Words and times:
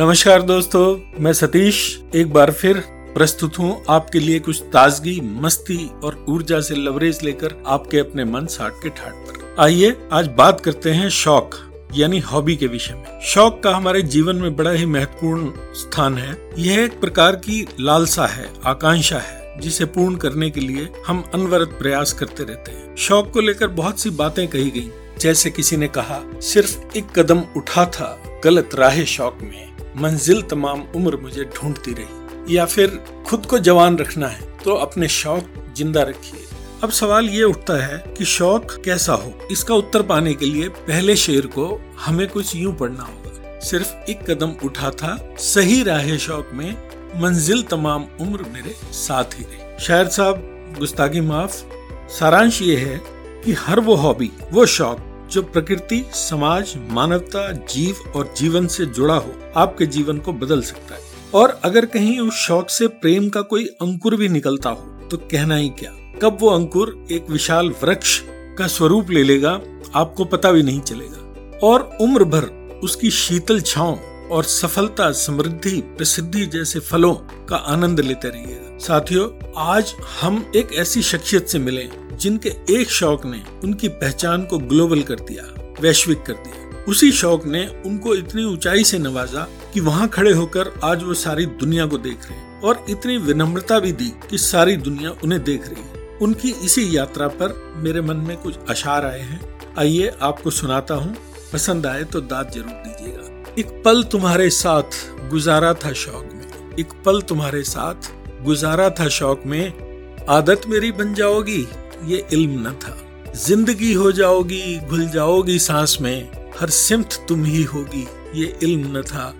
नमस्कार 0.00 0.42
दोस्तों, 0.42 0.98
मैं 1.22 1.32
सतीश। 1.32 2.00
एक 2.14 2.32
बार 2.32 2.52
फिर 2.52 2.78
प्रस्तुत 2.88 3.58
हूँ 3.58 3.84
आपके 3.88 4.18
लिए 4.18 4.38
कुछ 4.38 4.62
ताजगी, 4.62 5.20
मस्ती 5.20 5.90
और 6.04 6.26
ऊर्जा 6.28 6.60
से 6.60 6.74
लवरेज 6.74 7.18
लेकर 7.24 7.62
आपके 7.66 7.98
अपने 7.98 8.24
मन 8.24 8.46
साठ 8.46 8.72
के 8.72 8.88
ठाट 8.88 9.12
पर। 9.12 9.56
आइए, 9.62 9.96
आज 10.12 10.26
बात 10.26 10.60
करते 10.60 10.90
हैं 10.90 11.08
शौक, 11.08 11.50
यानी 11.94 12.18
हॉबी 12.18 12.56
के 12.56 12.66
विषय 12.66 12.94
में। 12.94 13.20
शौक 13.20 13.60
का 13.64 13.76
हमारे 13.76 14.02
जीवन 14.02 14.36
में 14.36 14.56
बड़ा 14.56 14.70
ही 14.70 14.86
महत्वपूर्ण 14.86 15.50
स्थान 15.74 16.18
है। 16.18 16.50
यह 16.58 16.84
एक 16.84 17.00
प्रकार 17.00 17.36
की 17.36 17.66
लालसा 17.80 18.26
है, 18.26 18.50
आकांक्षा 18.64 19.18
है, 19.18 19.60
जिसे 19.60 19.84
पूर्ण 19.84 20.16
करने 20.16 20.50
के 20.50 20.60
लिए 20.60 20.88
हम 21.06 21.24
अनवरत 21.34 21.68
प्रयास 21.68 22.12
करते 22.12 22.44
रहते 22.44 22.72
हैं। 22.72 22.96
शौक 22.96 23.30
को 23.30 23.40
लेकर 23.40 23.68
बहुत 23.68 24.00
सी 24.00 24.10
बातें 24.10 24.48
कही 24.48 24.70
गई। 24.70 24.90
जैसे 25.18 25.50
किसी 25.50 25.76
ने 25.76 25.88
कहा, 25.88 26.40
सिर्फ़ 26.40 26.96
एक 26.96 27.18
कदम 27.18 27.42
उठा 27.56 27.84
था, 27.84 28.40
गलत 28.44 28.70
राह 28.74 29.04
शौक 29.04 29.38
में। 29.42 29.69
मंजिल 29.96 30.42
तमाम 30.42 30.82
उम्र 30.96 31.16
मुझे 31.16 31.44
ढूंढती 31.46 31.92
रही, 31.92 32.56
या 32.56 32.64
फिर 32.66 33.00
खुद 33.26 33.46
को 33.46 33.58
जवान 33.60 33.96
रखना 33.98 34.28
है 34.28 34.48
तो 34.58 34.74
अपने 34.76 35.08
शौक 35.10 35.74
ज़िंदा 35.76 36.02
रखिए। 36.02 36.46
अब 36.82 36.90
सवाल 36.90 37.28
ये 37.28 37.42
उठता 37.44 37.74
है 37.76 37.98
कि 38.18 38.24
शौक 38.26 38.72
कैसा 38.84 39.12
हो? 39.14 39.32
इसका 39.50 39.74
उत्तर 39.74 40.02
पाने 40.02 40.34
के 40.34 40.46
लिए 40.46 40.68
पहले 40.68 41.16
शेर 41.16 41.46
को 41.48 41.66
हमें 42.00 42.26
कुछ 42.28 42.54
यूँ 42.56 42.74
पढ़ना 42.76 43.02
होगा। 43.02 43.58
सिर्फ़ 43.60 44.10
एक 44.10 44.22
कदम 44.24 44.54
उठा 44.64 44.90
था, 44.92 45.16
सही 45.38 45.82
राह 45.82 46.16
शौक 46.18 46.50
में 46.54 46.70
मंजिल 47.16 47.62
तमाम 47.62 48.06
उम्र 48.20 48.44
मेरे 48.52 48.74
साथ 48.94 49.38
ही 49.38 49.44
रही। 49.44 49.84
शायर 49.84 50.08
साहब, 50.08 50.74
गुस्ताखी 50.78 51.20
माफ़। 51.22 51.62
सारांश 52.10 52.60
ये 52.62 52.76
है 52.78 53.00
कि 53.44 53.52
हर 53.58 53.80
वो 53.80 53.94
हॉबी, 53.96 54.30
वो 54.52 54.66
शौक 54.68 54.98
जो 55.32 55.42
प्रकृति, 55.42 56.04
समाज, 56.14 56.74
मानवता, 56.90 57.50
जीव 57.52 58.12
और 58.16 58.32
जीवन 58.36 58.66
से 58.66 58.86
जुड़ा 58.86 59.14
हो, 59.14 59.34
आपके 59.56 59.86
जीवन 59.86 60.18
को 60.18 60.32
बदल 60.32 60.62
सकता 60.62 60.94
है। 60.94 61.00
और 61.34 61.58
अगर 61.64 61.86
कहीं 61.86 62.18
उस 62.20 62.34
शौक 62.36 62.70
से 62.70 62.86
प्रेम 62.88 63.28
का 63.28 63.42
कोई 63.42 63.64
अंकुर 63.82 64.16
भी 64.16 64.28
निकलता 64.28 64.70
हो 64.70 65.08
तो 65.10 65.16
कहना 65.30 65.56
ही 65.56 65.68
क्या? 65.68 65.90
कब 66.22 66.36
वो 66.40 66.48
अंकुर 66.48 67.06
एक 67.12 67.30
विशाल 67.30 67.68
वृक्ष 67.82 68.20
का 68.58 68.66
स्वरूप 68.66 69.10
ले 69.10 69.22
लेगा, 69.22 69.60
आपको 69.94 70.24
पता 70.24 70.50
भी 70.52 70.62
नहीं 70.62 70.80
चलेगा। 70.80 71.58
और 71.62 71.88
उम्र 72.00 72.24
भर 72.24 72.44
उसकी 72.84 73.10
शीतल 73.10 73.60
छाव 73.60 73.98
और 74.30 74.44
सफलता, 74.44 75.10
समृद्धि, 75.12 75.80
प्रसिद्धि 75.96 76.44
जैसे 76.46 76.80
फलों 76.80 77.14
का 77.46 77.56
आनंद 77.56 78.00
लेते 78.00 78.28
रहिएगा। 78.28 78.78
साथियों, 78.78 79.28
आज 79.68 79.94
हम 80.20 80.44
एक 80.56 80.72
ऐसी 80.74 81.02
शख्सियत 81.02 81.46
से 81.46 81.58
मिले 81.58 81.82
जिनके 82.20 82.48
एक 82.70 82.90
शौक 82.90 83.24
ने 83.26 83.42
उनकी 83.64 83.88
पहचान 83.88 84.44
को 84.44 84.58
ग्लोबल 84.58 85.02
कर 85.02 85.20
दिया, 85.20 85.44
वैश्विक 85.80 86.22
कर 86.22 86.32
दिया। 86.34 86.84
उसी 86.88 87.10
शौक 87.12 87.44
ने 87.46 87.66
उनको 87.86 88.14
इतनी 88.14 88.44
ऊंचाई 88.44 88.84
से 88.84 88.98
नवाजा 88.98 89.46
कि 89.74 89.80
वहाँ 89.80 90.08
खड़े 90.08 90.32
होकर 90.32 90.72
आज 90.84 91.02
वो 91.02 91.14
सारी 91.14 91.46
दुनिया 91.46 91.86
को 91.86 91.98
देख 91.98 92.28
रहे 92.30 92.60
और 92.60 92.84
इतनी 92.90 93.16
विनम्रता 93.18 93.78
भी 93.80 93.92
दी 93.92 94.12
कि 94.30 94.38
सारी 94.38 94.76
दुनिया 94.78 95.10
उन्हें 95.24 95.42
देख 95.44 95.68
रही 95.68 95.82
है। 95.82 96.18
उनकी 96.22 96.50
इसी 96.64 96.86
यात्रा 96.96 97.28
पर 97.32 97.54
मेरे 97.76 98.00
मन 98.00 98.16
में 98.18 98.36
कुछ 98.36 98.58
अशार 98.68 99.06
आए 99.06 99.20
हैं। 99.20 99.40
आइए 99.78 100.12
आपको 100.22 100.50
सुनाता 100.50 100.94
हूँ। 100.94 101.16
पसंद 101.52 101.86
आए 101.86 102.04
तो 102.04 102.20
दाद 102.22 102.50
ज़रूर 102.54 102.72
दीजिएगा। 102.86 103.52
एक 103.58 103.82
पल 103.84 104.02
तुम्हारे 104.02 104.48
साथ 104.50 104.98
गुजारा 105.30 105.72
था 105.74 105.92
शौक 105.92 106.28
में। 106.34 106.76
एक 106.78 106.92
पल 107.06 107.20
तुम्हारे 107.22 107.62
साथ 107.62 108.10
गुजारा 108.44 108.88
था 108.90 109.08
शौक 109.08 109.42
में। 109.46 110.26
आदत 110.30 110.62
मेरी 110.68 110.92
बन 110.92 111.14
जाओगी 111.14 111.62
ये 112.04 112.26
इल्म 112.32 112.68
न 112.68 112.72
था। 112.72 112.96
ज़िंदगी 113.36 113.92
हो 113.92 114.12
जाओगी, 114.12 114.78
घुल 114.78 115.08
जाओगी 115.08 115.58
सांस 115.58 115.98
में, 116.00 116.30
हर 116.60 116.70
सिमत 116.70 117.24
तुम 117.28 117.44
ही 117.44 117.62
होगी, 117.62 118.06
ये 118.34 118.58
इल्म 118.62 118.98
न 118.98 119.02
था। 119.02 119.34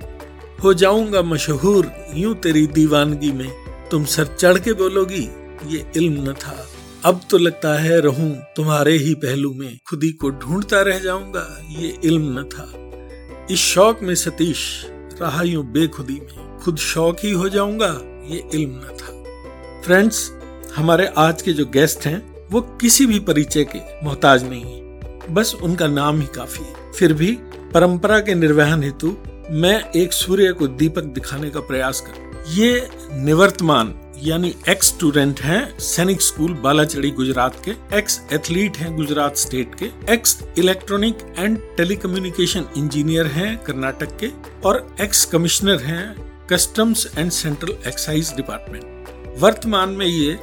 हो 0.65 0.75
जाऊँगा 0.75 1.23
मशहूर, 1.23 1.91
यूँ 2.15 2.35
तेरी 2.35 2.67
दीवानगी 2.67 3.33
में, 3.33 3.51
तुम 3.91 4.05
सर 4.05 4.37
चढ़ 4.37 4.59
के 4.59 4.73
बोलोगी, 4.73 5.29
ये 5.67 5.85
इल्म 5.97 6.31
न 6.31 6.33
था। 6.33 6.67
अब 7.05 7.21
तो 7.31 7.39
लगता 7.39 7.75
है 7.75 8.01
रहूँ 8.01 8.31
तुम्हारे 8.57 8.97
ही 8.97 9.15
पहलू 9.15 9.53
में, 9.55 9.79
खुदी 9.89 10.11
को 10.13 10.31
ढूंढता 10.31 10.83
रह 10.83 10.99
जाऊँगा, 10.99 11.47
ये 11.71 11.99
इल्म 12.05 12.39
न 12.39 12.43
था। 12.45 13.47
इस 13.51 13.59
शौक 13.59 14.03
में 14.03 14.15
सतीश 14.15 14.87
रहा 15.23 15.43
यूँ 15.43 15.65
बेखुदी 15.65 16.15
में, 16.15 16.59
खुद 16.59 16.77
शौक 16.77 17.17
ही 17.25 17.31
हो 17.31 17.49
जाऊँगा, 17.49 17.93
ये 18.31 18.49
इल्म 18.55 18.71
न 18.71 18.97
था। 19.01 19.83
फ्रेंड्स, 19.85 20.31
हमारे 20.77 21.07
आज 21.19 21.43
के 21.43 21.53
जो 21.53 21.65
गेस्ट 21.67 22.07
हैं 22.07 22.30
वो 22.53 22.61
किसी 22.61 23.07
भी 23.07 23.19
परिचय 23.19 23.65
के 23.65 23.79
मोहताज 24.05 24.45
नहीं 24.45 24.65
है। 24.65 25.35
बस 25.35 25.55
उनका 25.63 25.87
नाम 25.87 26.21
ही 26.21 26.27
काफ़ी 26.27 26.65
है। 26.65 26.93
फिर 26.93 27.13
भी 27.13 27.39
परंपरा 27.75 28.19
के 28.19 28.35
निर्वहन 28.35 28.83
हेतु 28.83 29.17
मैं 29.51 29.91
एक 29.91 30.13
सूर्य 30.13 30.53
को 30.53 30.67
दीपक 30.67 31.03
दिखाने 31.03 31.51
का 31.51 31.61
प्रयास 31.61 32.01
कर 32.01 32.45
ये 32.49 32.89
निवर्तमान 33.13 33.95
यानी 34.23 34.55
एक्स 34.69 34.87
स्टूडेंट 34.87 35.41
हैं 35.41 35.79
सैनिक 35.79 36.21
स्कूल 36.21 36.55
बालाचड़ी 36.55 37.11
गुजरात 37.11 37.63
के 37.65 37.99
एक्स 37.99 38.21
एथलीट 38.33 38.77
हैं 38.77 38.97
गुजरात 38.97 39.37
स्टेट 39.37 39.75
के 39.75 39.91
ex 40.13 40.39
electronic 40.59 41.35
and 41.39 41.59
telecommunication 41.77 42.67
engineer 42.77 43.27
हैं 43.27 43.57
कर्नाटक 43.59 44.17
के 44.17 44.31
और 44.65 44.97
एक्स 45.01 45.25
कमिश्नर 45.25 45.81
हैं 45.81 46.31
customs 46.53 47.07
and 47.19 47.31
central 47.31 47.77
excise 47.87 48.33
department 48.37 49.37
वर्तमान 49.39 49.89
में 49.89 50.07
ये 50.07 50.39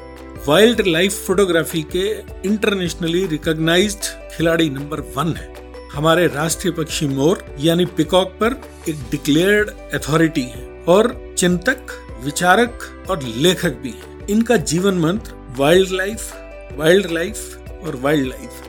वाइल्ड 0.48 0.82
लाइफ 0.88 1.14
फोटोग्राफी 1.28 1.82
के 1.96 2.04
इंटरनेशनली 2.48 3.26
रिकॉग्नाइज्ड 3.28 4.06
खिलाड़ी 4.36 4.70
नंबर 4.70 5.00
वन 5.16 5.34
है। 5.38 5.48
हमारे 5.94 6.28
राष्ट्रीय 6.28 6.74
पक्षी 6.74 7.08
मोर, 7.08 7.44
यानी 7.60 7.86
पिकॉक 7.98 8.28
पर 8.42 8.54
एक 8.90 9.00
डिक्लेयर्ड 9.12 9.70
अथॉरिटी 9.96 10.42
है 10.44 10.64
और 10.86 11.12
चिंतक, 11.38 11.92
विचारक 12.24 12.88
और 13.10 13.24
लेखक 13.24 13.76
भी 13.84 13.92
है। 13.92 14.26
इनका 14.30 14.58
जीवन 14.66 15.00
मंत्र 15.00 15.54
वाइल्ड 15.60 15.92
लाइफ 15.92 16.32
वाइल्ड 16.78 17.12
लाइफ 17.12 17.84
और 17.84 17.96
वाइल्ड 17.96 18.28
लाइफ 18.28 18.64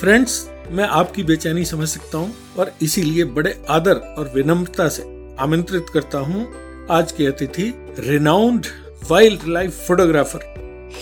फ्रेंड्स, 0.00 0.48
मैं 0.70 0.88
आपकी 0.92 1.22
बेचैनी 1.24 1.64
समझ 1.64 1.88
सकता 1.88 2.18
हूँ 2.18 2.34
और 2.58 2.74
इसीलिए 2.82 3.24
बड़े 3.34 3.60
आदर 3.70 3.96
और 4.18 4.32
विनम्रता 4.34 4.88
से 4.88 5.02
आमंत्रित 5.40 5.86
करता 5.94 6.18
हूँ। 6.20 6.48
आज 6.92 7.12
के 7.12 7.26
अतिथि 7.26 7.72
renowned 8.00 8.66
wildlife 9.48 9.86
photographer 9.86 10.52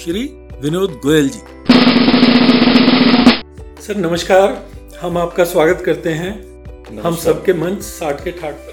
Shri 0.01 0.23
Vinod 0.61 0.91
Goyal 1.05 1.29
ji. 1.29 1.39
Sir 3.83 3.97
नमस्कार। 3.97 4.55
हम 5.01 5.19
आपका 5.19 5.45
स्वागत 5.45 5.83
करते 5.87 6.11
हैं। 6.11 7.01
हम 7.01 7.17
सबके 7.17 7.53
मंच 7.53 7.83
साठ 7.83 8.25
के 8.25 8.31
ठाट 8.31 8.55
पर। 8.55 8.73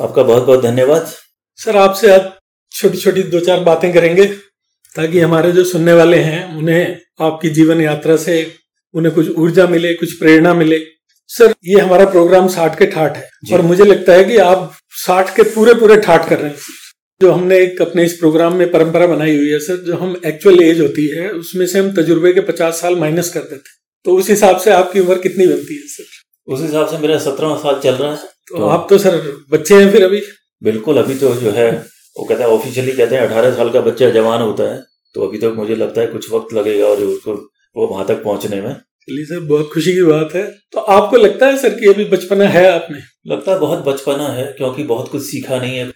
आपका 0.00 0.22
बहुत 0.22 0.42
बहुत 0.42 0.62
धन्यवाद। 0.62 1.12
सर 1.58 1.76
आपसे 1.76 2.12
आज 2.14 2.30
छोटी 2.72 2.98
छोटी 2.98 3.22
दो 3.22 3.40
चार 3.40 3.60
बातें 3.60 3.92
करेंगे 3.92 4.26
ताकि 4.96 5.20
हमारे 5.20 5.52
जो 5.52 5.64
सुनने 5.64 5.92
वाले 5.92 6.18
हैं 6.18 6.56
उन्हें 6.56 6.98
आपकी 7.20 7.50
जीवन 7.50 7.80
यात्रा 7.80 8.16
से 8.16 8.54
उन्हें 8.94 9.14
कुछ 9.14 9.30
ऊर्जा 9.30 9.66
मिले 9.66 9.94
कुछ 9.94 10.18
प्रेरणा 10.18 10.54
मिले। 10.54 10.97
सर 11.28 11.54
ये 11.64 11.80
हमारा 11.80 12.04
प्रोग्राम 12.04 12.48
साठ 12.48 12.78
के 12.78 12.86
ठाठ 12.86 13.16
है। 13.16 13.30
और 13.52 13.62
मुझे 13.62 13.84
लगता 13.84 14.12
है 14.12 14.24
कि 14.24 14.36
आप 14.36 14.72
साठ 14.90 15.36
के 15.36 15.42
पूरे 15.42 15.74
पूरे 15.74 15.96
ठाठ 15.96 16.28
कर 16.28 16.38
रहे 16.38 16.50
हैं। 16.50 16.56
जो 17.20 17.30
हमने 17.32 17.58
एक 17.58 17.82
अपने 17.82 18.04
इस 18.04 18.12
प्रोग्राम 18.12 18.54
में 18.54 18.70
परंपरा 18.72 19.06
बनाई 19.06 19.36
हुई 19.36 19.50
है 19.50 19.58
सर 19.58 19.76
जो 19.76 19.96
हम 19.96 20.20
एक्चुअल 20.26 20.62
एज 20.62 20.80
होती 20.80 21.06
है 21.08 21.30
उसमें 21.30 21.66
से 21.66 21.78
हम 21.78 21.90
तजुर्बे 21.92 22.32
के 22.32 22.40
पचास 22.40 22.80
साल 22.80 22.96
माइनस 22.96 23.30
कर 23.30 23.40
देते 23.40 23.54
हैं। 23.54 23.76
तो 24.04 24.16
उस 24.16 24.30
हिसाब 24.30 24.56
से 24.56 24.70
आपकी 24.70 25.00
उम्र 25.00 25.18
कितनी 25.18 25.46
बनती 25.46 25.74
है 25.74 25.86
सर? 25.86 26.04
उस 26.48 26.60
हिसाब 26.60 26.86
से 26.86 26.98
मेरा 26.98 27.18
सत्रह 27.18 27.54
साल 27.56 27.80
चल 27.84 27.94
रहा 27.94 28.10
है। 28.10 28.16
तो, 28.16 28.58
तो 28.58 28.66
आप 28.66 28.86
तो 28.90 28.98
सर 28.98 29.42
बच्चे 29.50 29.74
हैं 29.74 29.92
फिर 29.92 30.04
अभी? 30.04 30.22
बिल्कुल 30.62 30.98
अभी 30.98 31.14
तो 31.14 31.34
जो 31.34 31.50
है 31.50 31.70
वो 32.16 32.24
कहते 32.24 32.42
हैं 32.42 32.50
ऑफिशियली 32.50 32.92
कहते 32.92 33.14
हैं 33.14 33.22
अठारह 33.22 33.54
साल 33.54 33.70
का 33.70 33.80
बच्चा 33.80 34.10
जवान 34.10 34.42
होता 34.42 34.74
है। 34.74 34.82
तो 35.14 35.26
अभी 35.28 35.38
तक 35.38 35.48
तो 35.48 35.54
मुझे 35.54 35.74
लगता 35.74 36.00
है 36.00 36.06
कुछ 36.06 36.32
वक्त 36.32 36.54
लगेगा 36.54 36.86
और 36.86 36.96
उसको 36.96 37.32
वो 37.76 37.86
वहाँ 37.86 38.06
तक 38.06 38.22
पहुँचने 38.24 38.60
में। 38.60 38.76
चलिए 39.02 39.24
सर 39.24 39.40
बहुत 39.46 39.70
खुशी 39.72 39.92
की 39.94 40.02
बात 40.04 40.34
है। 40.34 40.44
तो 40.72 40.80
आपको 40.92 41.16
लगता 41.16 41.46
है 41.46 41.56
सर 41.58 41.74
कि 41.74 41.86
अभी 41.88 42.04
बचपना 42.06 42.48
है 42.48 42.66
आप 42.70 42.88
में 42.90 43.02
लगता 43.26 43.52
है 43.52 43.58
बहुत 43.58 43.84
बचपना 43.84 44.28
है 44.32 44.44
क्योंकि 44.56 44.82
बहुत 44.84 45.10
कुछ 45.10 45.22
सीखा 45.24 45.58
नहीं 45.60 45.76
है। 45.76 45.90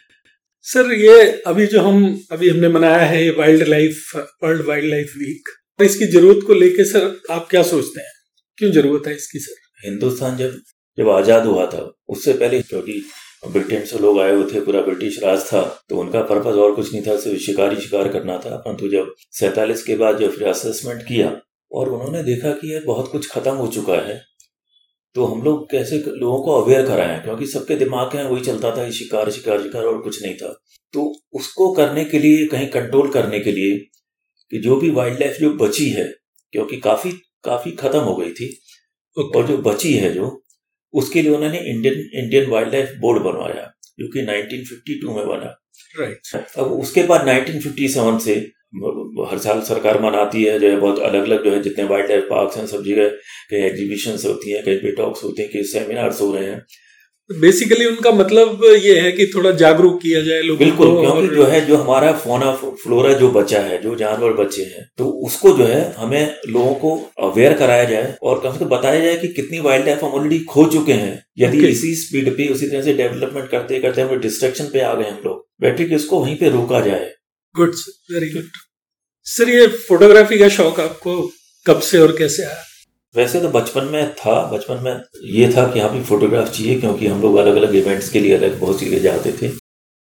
सर 0.67 0.93
ये 0.95 1.21
अभी 1.47 1.67
जो 1.67 1.81
हम 1.83 2.05
अभी 2.33 2.49
हमने 2.49 2.69
मनाया 2.71 3.05
है 3.07 3.25
ये 3.25 3.31
wild 3.39 3.67
life 3.69 4.13
world 4.45 4.67
wild 4.67 4.91
life 4.91 5.13
week 5.19 5.49
इसकी 5.79 6.07
ज़रूरत 6.09 6.47
को 6.47 6.55
लेके 6.55 6.85
सर 6.85 7.17
आप 7.31 7.47
क्या 7.51 7.63
सोचते 7.65 8.01
हैं? 8.01 8.13
क्यों 8.59 8.71
ज़रूरत 8.73 9.07
है 9.07 9.15
इसकी 9.15 9.39
सर? 9.39 9.55
हिंदुस्तान 9.85 10.37
जब 10.37 10.61
जब 10.99 11.09
आज़ाद 11.11 11.47
हुआ 11.47 11.67
था 11.67 11.91
उससे 12.09 12.33
पहले 12.35 12.61
क्योंकि 12.63 13.03
ब्रिटेन 13.47 13.85
से 13.87 13.99
लोग 13.99 14.21
आए 14.21 14.33
हुए 14.33 14.45
थे 14.53 14.61
पूरा 14.61 14.81
ब्रिटिश 14.83 15.19
राज 15.23 15.41
था 15.47 15.63
तो 15.89 15.97
उनका 16.01 16.21
पर्पज 16.25 16.59
और 16.59 16.75
कुछ 16.75 16.93
नहीं 16.93 17.03
था 17.07 17.17
सिर्फ़ 17.21 17.41
शिकारी 17.43 17.81
शिकार 17.81 18.09
करना 18.09 18.37
था। 18.39 18.57
परंतु 18.57 18.89
जब 18.89 19.15
सैतालीस 19.39 19.83
के 19.83 19.97
बाद 19.97 20.19
जब 20.19 20.35
फिर 20.35 20.49
असेसमेंट 20.49 21.03
किया 21.03 21.31
और 21.73 21.89
उन्होंने 21.89 22.23
देखा 22.23 22.51
कि 22.51 22.73
ये 22.73 22.81
बहुत 22.81 23.13
कुछ 23.13 23.31
खत्म 23.31 23.55
हो 23.55 23.67
चुका 23.67 23.95
है। 23.95 24.23
तो 25.15 25.25
हम 25.25 25.43
लोग 25.43 25.71
कैसे 25.71 25.99
लोगों 25.99 26.43
को 26.43 26.63
अवेयर 26.63 26.87
कराएँ? 26.87 27.23
क्योंकि 27.23 27.47
सबके 27.47 27.77
दिमाग 27.77 28.15
में 28.15 28.25
वही 28.25 28.45
चलता 28.45 28.77
था 28.77 28.91
शिकार 28.91 29.31
शिकार 29.31 29.63
शिकार 29.63 29.83
और 29.83 30.03
कुछ 30.03 30.23
नहीं 30.23 30.35
था। 30.35 30.61
तो 30.93 31.15
उसको 31.33 31.73
करने 31.73 32.05
के 32.05 32.19
लिए 32.19 32.47
कहीं 32.47 32.69
कंट्रोल 32.69 33.11
करने 33.11 33.41
के 33.41 33.53
लिए 33.53 33.79
कि 34.51 34.59
जो 34.59 34.77
भी 34.77 34.91
वाइल्ड 34.91 35.21
लाइफ 35.21 35.37
जो 35.41 35.51
बची 35.51 35.91
है 35.91 36.15
क्योंकि 36.53 36.77
काफ़ी 36.77 37.11
काफ़ी 37.45 37.71
खत्म 37.71 37.99
हो 37.99 38.17
गई 38.17 38.31
थी 38.31 38.61
okay. 39.19 39.37
और 39.37 39.47
जो 39.47 39.59
बची 39.59 39.93
है 39.93 40.13
जो 40.13 40.45
उसके 40.93 41.23
लिए 41.23 41.31
उन्होंने 41.31 41.59
Indian 41.59 41.95
Indian 41.95 42.51
wild 42.51 42.73
life 42.73 42.95
board 43.01 43.23
बनवाया 43.23 43.73
जो 43.99 44.09
कि 44.09 44.21
1952 44.21 45.17
में 45.17 45.29
बना। 45.29 45.61
राइट 46.01 46.21
अब 46.59 46.73
उसके 46.73 47.03
बाद 47.03 47.29
1957 47.29 48.19
से 48.19 48.35
हर 49.31 49.39
साल 49.39 49.61
सरकार 49.61 50.01
मनाती 50.03 50.45
है 50.45 50.59
जो 50.59 50.69
है 50.69 50.77
बहुत 50.77 50.99
अलग 51.01 51.25
अलग 51.25 51.45
जो 51.45 51.51
है 51.51 51.63
जितने 51.63 51.85
वाइल्ड 51.85 52.11
लाइफ 52.11 52.27
पार्क 52.31 52.57
हैं 52.57 52.67
सब 52.67 52.85
जगह 52.85 53.09
कहीं 53.51 53.65
एग्जीबिशन 53.65 54.19
होती 54.27 54.51
हैं 54.51 54.65
कहीं 54.65 54.77
पे 54.77 54.93
टॉक्स 54.93 55.25
होते 55.25 55.43
हैं 55.43 55.51
कहीं 55.53 55.63
सेमिनार्स 55.73 56.21
हो 56.21 56.35
रहे 56.35 56.45
हैं। 56.45 56.63
बेसिकली 57.31 57.85
उनका 57.87 58.11
मतलब 58.13 58.65
ये 58.83 58.99
है 59.01 59.11
कि 59.13 59.27
थोड़ा 59.35 59.51
जागरूक 59.51 60.01
किया 60.03 60.21
जाए 60.21 60.41
लोगों 60.43 60.59
बिल्कुल 60.59 60.89
क्योंकि 61.01 61.37
जो 61.37 61.45
है 61.45 61.61
जो 61.67 61.77
हमारा 61.77 62.13
फोना 62.13 62.51
फ्लोरा 62.83 63.13
जो 63.13 63.29
बचा 63.29 63.61
है 63.61 63.81
जो 63.83 63.95
जानवर 63.95 64.33
बचे 64.33 64.63
हैं 64.63 64.87
तो 64.99 65.05
उसको 65.27 65.53
जो 65.59 65.65
है 65.65 65.93
हमें 65.93 66.35
लोगों 66.49 66.75
को 66.75 66.95
अवेयर 67.29 67.53
कराया 67.53 67.85
जाए 67.85 68.15
और 68.23 68.41
कम 68.41 68.53
से 68.53 68.59
कम 68.59 68.67
बताया 68.67 69.01
जाए 69.01 69.17
कि 69.17 69.29
कितनी 69.29 69.61
वाइल्ड 69.61 69.87
लाइफ 69.87 70.05
हम 70.05 70.11
ऑलरेडी 70.11 70.39
खो 70.45 70.65
चुके 70.67 70.93
हैं। 70.93 71.15
यदि 71.39 71.59
okay. 71.59 71.71
इसी 71.71 71.95
स्पीड 71.95 72.37
पे 72.37 72.49
उसी 72.49 72.69
तरह 72.69 72.83
से 72.83 72.93
डेवलपमेंट 72.93 73.49
करते 73.51 73.79
करते 73.79 74.03
हम 74.03 74.21
डिस्ट्रक्शन 74.21 74.65
पे 74.65 74.81
आ 74.81 74.95
गए 74.95 75.09
हम 75.09 75.23
लोग 75.25 75.47
बैटरी 75.61 75.89
के 75.89 75.95
उसको 75.95 76.21
वहीं 76.21 76.37
पे 76.37 76.51
रोका 76.51 76.81
जाए। 76.81 77.11
गुड 77.55 77.75
वेरी 78.13 78.31
गुड 78.31 78.51
सर 79.27 79.49
ये 79.49 79.67
फोटोग्राफी 79.67 80.39
का 80.39 80.49
शौक 80.49 80.79
आपको 80.81 81.13
कब 81.67 81.81
से 81.81 81.99
और 81.99 82.17
कैसे 82.19 82.45
आया? 82.45 82.63
वैसे 83.15 83.41
तो 83.41 83.49
बचपन 83.49 83.85
में 83.85 84.15
था 84.15 84.35
बचपन 84.51 84.83
में 84.83 85.03
ये 85.35 85.53
था 85.53 85.67
कि 85.73 85.81
हाँ 85.81 85.91
भी 85.93 86.03
फोटोग्राफ 86.05 86.51
चाहिए 86.51 86.79
क्योंकि 86.81 87.07
हम 87.07 87.21
लोग 87.23 87.37
अलग 87.37 87.57
अलग 87.57 87.75
इवेंट्स 87.75 88.09
के 88.09 88.21
लिए 88.21 88.35
अलग 88.37 88.59
बहुत 88.61 88.81
चीज़ें 88.81 89.01
जाते 89.03 89.33
थे। 89.33 89.51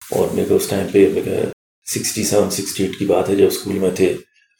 और 0.01 0.31
मेरे 0.31 0.47
को 0.49 0.55
उस 0.55 0.69
टाइम 0.69 0.87
पे 0.93 1.51
सिक्सटी 1.87 2.23
सेवन 2.23 2.49
सिक्सटी 2.49 2.83
एट 2.83 2.97
की 2.99 3.05
बात 3.05 3.29
है 3.29 3.35
जब 3.35 3.49
स्कूल 3.49 3.73
में 3.73 3.93
थे 3.95 4.13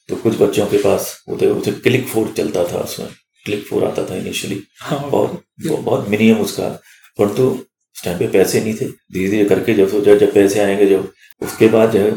तो 0.10 0.16
कुछ 0.16 0.38
बच्चों 0.38 0.66
के 0.68 0.78
पास 0.78 1.24
होते 1.30 1.48
उसे 1.48 1.72
क्लिक 1.72 2.08
फोर 2.08 2.34
चलता 2.38 2.64
था 2.64 2.80
उसमें। 2.80 3.08
क्लिक 3.46 3.66
फोर 3.68 3.84
आता 3.84 4.06
था 4.10 4.16
इनिशियली 4.16 4.62
हाँ, 4.80 4.98
और 5.00 5.42
बहुत 5.62 6.08
मिनिमम 6.10 6.42
उसका। 6.42 6.70
परंतु 7.20 7.48
उस 7.48 8.04
टाइम 8.04 8.18
पे 8.20 8.28
पैसे 8.28 8.62
नहीं 8.62 8.74
थे। 8.74 8.86
धीरे 8.86 9.30
धीरे 9.32 9.46
करके 9.46 9.74
जब 9.74 9.90
सोचा 9.92 10.16
जब 10.16 10.34
पैसे 10.34 10.60
आएँगे 10.60 10.86
जब 10.86 11.12
उसके 11.42 11.68
बाद 11.68 11.92
जो 11.92 12.00
है 12.00 12.12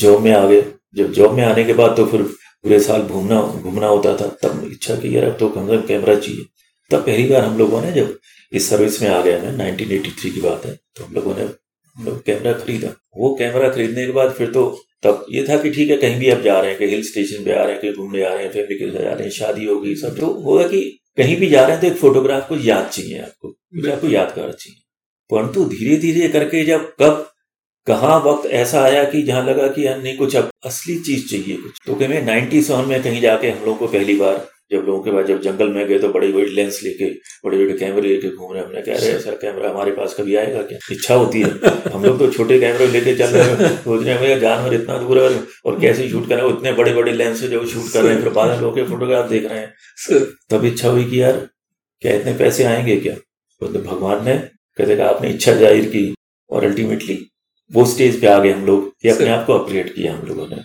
जॉब 0.00 0.22
में 0.22 0.32
आ 0.32 0.46
गए 0.46 0.62
जब 0.96 1.12
जॉब 1.12 1.34
में 1.34 1.42
आने 1.44 1.64
के 1.64 1.72
बाद 1.72 1.96
तो 1.96 2.04
फिर 2.06 2.22
पूरे 2.22 2.78
साल 2.80 3.02
घूमना 3.02 3.40
घूमना 3.62 3.86
होता 3.86 4.16
था 4.16 4.26
तब 4.42 4.68
इच्छा 4.72 4.94
की 4.94 5.16
यार 5.16 5.24
अब 5.24 5.36
तो 5.38 5.48
कम 5.48 5.68
से 5.68 5.76
कम 5.76 5.86
कैमरा 5.86 6.14
चाहिए। 6.14 6.44
तब 6.90 7.04
पहली 7.06 7.28
बार 7.28 7.44
हम 7.44 7.58
लोगों 7.58 7.80
ने 7.82 7.92
जब 7.92 8.18
इस 8.52 8.68
सर्विस 8.70 9.00
में 9.02 9.08
आ 9.08 9.20
गए 9.22 9.40
मैं 9.40 9.76
1983 9.76 10.30
की 10.30 10.40
बात 10.40 10.64
है 10.66 10.74
तो 10.96 11.04
हम 11.04 11.14
लोगों 11.14 11.34
ने 11.36 11.42
हम 11.42 12.04
लोग 12.04 12.22
कैमरा 12.24 12.52
खरीदा। 12.52 12.88
वो 13.16 13.34
कैमरा 13.34 13.68
खरीदने 13.70 14.06
के 14.06 14.12
बाद 14.12 14.32
फिर 14.32 14.50
तो 14.50 14.64
तब 15.02 15.26
ये 15.30 15.44
था 15.48 15.56
कि 15.62 15.70
ठीक 15.70 15.90
है 15.90 15.96
कहीं 15.96 16.18
भी 16.18 16.30
आप 16.30 16.40
जा 16.40 16.60
रहे 16.60 16.70
हैं 16.70 16.78
कहीं 16.78 16.88
हिल 16.88 17.02
स्टेशन 17.04 17.44
पे 17.44 17.52
आ 17.52 17.62
रहे 17.62 17.72
हैं 17.72 17.80
कहीं 17.82 17.92
घूमने 17.92 18.24
आ 18.24 18.32
रहे 18.34 18.44
हैं 18.44 18.52
फैमिली 18.52 18.78
के 18.78 18.90
साथ 18.90 19.02
जा 19.02 19.12
रहे 19.12 19.22
हैं 19.22 19.30
शादी 19.30 19.64
होगी 19.66 19.94
सब 19.96 20.16
तो 20.18 20.26
होगा 20.42 20.66
कि 20.68 20.80
कहीं 21.16 21.36
भी 21.36 21.46
जा 21.46 21.62
रहे 21.62 21.72
हैं 21.72 21.80
तो 21.80 21.86
एक 21.86 21.96
फोटोग्राफ 21.96 22.48
को 22.48 22.56
याद 22.56 22.88
चाहिए 22.88 23.18
आपको 23.18 23.48
आपको 23.92 24.08
यादगार 24.08 24.52
चाहिए। 24.52 24.80
परंतु 25.30 25.64
धीरे 25.64 25.96
धीरे 25.96 26.28
करके 26.28 26.64
जब 26.64 26.92
कब 27.00 27.30
कहा 27.86 28.16
वक्त 28.16 28.46
ऐसा 28.46 28.82
आया 28.82 29.04
कि 29.04 29.22
जहाँ 29.22 29.44
लगा 29.44 29.66
कि 29.68 29.86
यार 29.86 30.02
नहीं 30.02 30.16
कुछ 30.16 30.36
अब 30.36 30.48
असली 30.66 30.98
चीज़ 30.98 31.26
चाहिए 31.28 31.56
कुछ? 31.56 31.78
तो 31.86 31.94
कहीं 31.94 32.22
नाइनटी 32.22 32.62
सेवन 32.62 32.88
में 32.88 33.02
कहीं 33.02 33.20
जाके 33.20 33.50
हम 33.50 33.64
लोग 33.66 33.78
को 33.78 33.86
पहली 33.86 34.14
बार 34.16 34.46
जब 34.72 34.84
लोगों 34.86 35.02
के 35.02 35.10
बाद 35.10 35.26
जब 35.26 35.40
जंगल 35.42 35.68
में 35.68 35.86
गए 35.88 35.98
तो 35.98 36.08
बड़े 36.08 36.28
बड़े 36.32 36.46
लेंस 36.46 36.80
लेके 36.84 37.04
बड़े 37.44 37.58
बड़े 37.58 37.78
कैमरे 37.78 38.08
लेके 38.08 38.28
घूम 38.36 38.52
रहे 38.54 38.62
हमने 38.64 38.82
कह 38.82 38.96
रहे 38.96 39.10
हैं 39.10 39.20
सर 39.20 39.34
कैमरा 39.34 39.70
हमारे 39.70 39.90
पास 39.90 40.14
कभी 40.20 40.36
आएगा 40.36 40.62
क्या? 40.62 40.78
इच्छा 40.92 41.14
होती 41.14 41.40
है। 41.40 41.50
हम 41.94 42.04
लोग 42.04 42.18
तो 42.18 42.30
छोटे 42.30 42.58
कैमरे 42.60 42.86
लेके 42.86 43.14
चल 43.14 43.26
रहे 43.26 43.42
हैं। 43.42 43.76
सोच 43.84 44.06
रहे 44.06 44.14
हैं 44.14 44.40
जानवर 44.40 44.74
इतना 44.74 44.98
दूर 44.98 45.18
है 45.18 45.40
और 45.64 45.80
कैसे 45.80 46.08
शूट 46.08 46.28
कर 46.28 46.36
रहे 46.36 46.48
हैं? 46.48 46.56
इतने 46.58 46.72
बड़े 46.72 46.94
बड़े 46.94 47.12
लेंस 47.12 47.40
से 47.40 47.48
जो 47.48 47.64
शूट 47.66 47.92
कर 47.92 48.02
रहे 48.02 48.14
हैं। 48.14 48.22
फिर 48.22 48.32
बाद 48.32 48.50
में 48.50 48.60
लोग 48.60 48.88
फोटोग्राफ 48.88 49.28
देख 49.30 49.44
रहे 49.44 49.60
हैं। 49.60 50.24
तब 50.50 50.64
इच्छा 50.64 50.88
हुई 50.88 51.04
कि 51.04 51.22
यार 51.22 51.48
क्या 52.00 52.14
इतने 52.14 52.32
पैसे 52.32 52.64
आएँगे 52.64 52.96
क्या? 52.96 53.14
भगवान 53.62 54.24
ने 54.24 54.38
कहते 54.78 55.02
आपने 55.02 55.30
इच्छा 55.30 55.52
ज़ाहिर 55.52 55.84
की 55.84 56.14
और 56.50 56.64
अल्टीमेटली 56.64 57.30
वो 57.70 57.84
स्टेज 57.86 58.20
पे 58.20 58.26
आ 58.26 58.38
गए 58.38 58.50
हम 58.52 58.64
लोग 58.66 58.88
कि 59.02 59.08
अपने 59.08 59.28
आप 59.28 59.46
को 59.46 59.52
अपग्रेड 59.52 59.94
किया 59.94 60.14
हम 60.14 60.26
लोगों 60.26 60.46
ने। 60.48 60.56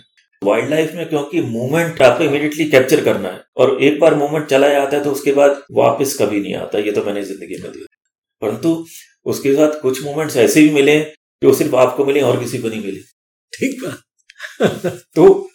वाइल्ड 0.42 0.70
लाइफ 0.70 0.92
में 0.94 1.08
क्योंकि 1.08 1.40
मूवमेंट 1.42 2.02
आपको 2.02 2.24
इमीडिएटली 2.24 2.64
कैप्चर 2.70 3.04
करना 3.04 3.28
है 3.28 3.42
और 3.56 3.82
एक 3.82 3.98
बार 4.00 4.14
मूवमेंट 4.14 4.46
चला 4.46 4.68
जाता 4.68 4.96
है 4.96 5.02
तो 5.04 5.10
उसके 5.12 5.32
बाद 5.32 5.62
वापस 5.72 6.16
कभी 6.20 6.40
नहीं 6.40 6.54
आता 6.54 6.78
ये 6.78 6.92
तो 6.92 7.04
मैंने 7.04 7.22
ज़िंदगी 7.22 7.62
में 7.62 7.70
दिया 7.72 7.86
परंतु 8.42 8.86
उसके 9.26 9.54
साथ 9.54 9.80
कुछ 9.80 10.04
मूवमेंट्स 10.04 10.36
ऐसे 10.36 10.62
भी 10.62 10.70
मिले 10.70 11.00
जो 11.42 11.54
सिर्फ़ 11.54 11.76
आपको 11.76 12.04
मिले 12.04 12.20
और 12.20 12.38
किसी 12.40 12.58
को 12.58 12.68
नहीं 12.68 12.84
मिले। 12.84 13.00
ठीक 13.52 13.82
बात। 13.84 14.96
तो 15.16 15.48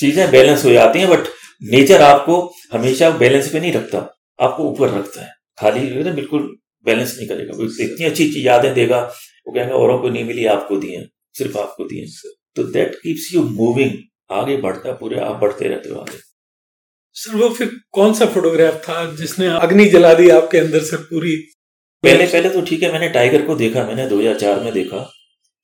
चीज़ें 0.00 0.30
बैलेंस 0.30 0.64
हो 0.64 0.70
जाती 0.72 0.98
हैं 0.98 1.08
बट 1.08 1.28
नेचर 1.62 2.02
आपको 2.02 2.40
हमेशा 2.72 3.10
बैलेंस 3.18 3.50
पे 3.52 3.60
नहीं 3.60 3.72
रखता 3.72 3.98
आपको 4.38 4.64
ऊपर 4.64 4.90
रखता 4.90 5.22
है। 5.22 5.32
खाली 5.58 5.80
बिल्कुल 6.12 6.42
बैलेंस 6.86 7.16
नहीं 7.18 7.28
करेगा। 7.28 7.84
इतनी 7.84 8.06
अच्छी 8.06 8.28
चीज़ 8.32 8.46
यादें 8.46 8.72
देगा 8.74 9.00
वो 9.48 9.52
कहेंगे 9.54 9.74
औरों 9.74 9.98
को 9.98 10.08
नहीं 10.08 10.24
मिली 10.24 10.44
आपको 10.46 10.76
दिए 10.76 11.06
सिर्फ़ 11.38 11.58
आपको 11.58 11.84
दिए 11.84 12.06
तो 12.56 12.62
दैट 12.64 12.94
कीप्स 12.94 13.34
यू 13.34 13.42
मूविंग 13.42 13.92
आगे 14.30 14.56
बढ़ता 14.56 14.92
पूरे 14.92 15.20
आप 15.20 15.36
बढ़ते 15.36 15.68
रहते 15.68 15.88
हो 15.88 16.00
आगे। 16.00 16.18
सर 17.16 17.36
वो 17.36 17.48
फिर 17.48 17.70
कौन 17.92 18.14
सा 18.14 18.26
फोटोग्राफ 18.26 18.74
था 18.74 19.14
जिसने 19.14 19.46
अग्नि 19.46 19.84
जला 19.84 20.12
दी 20.14 20.28
आपके 20.28 20.58
अंदर 20.58 20.80
से 20.80 20.96
पूरी? 20.96 21.36
पहले 22.04 22.26
पहले 22.26 22.50
तो 22.50 22.60
ठीक 22.62 22.82
है 22.82 22.92
मैंने 22.92 23.08
टाइगर 23.08 23.46
को 23.46 23.54
देखा 23.54 23.84
मैंने 23.84 24.08
2004 24.08 24.62
में 24.64 24.72
देखा 24.72 24.98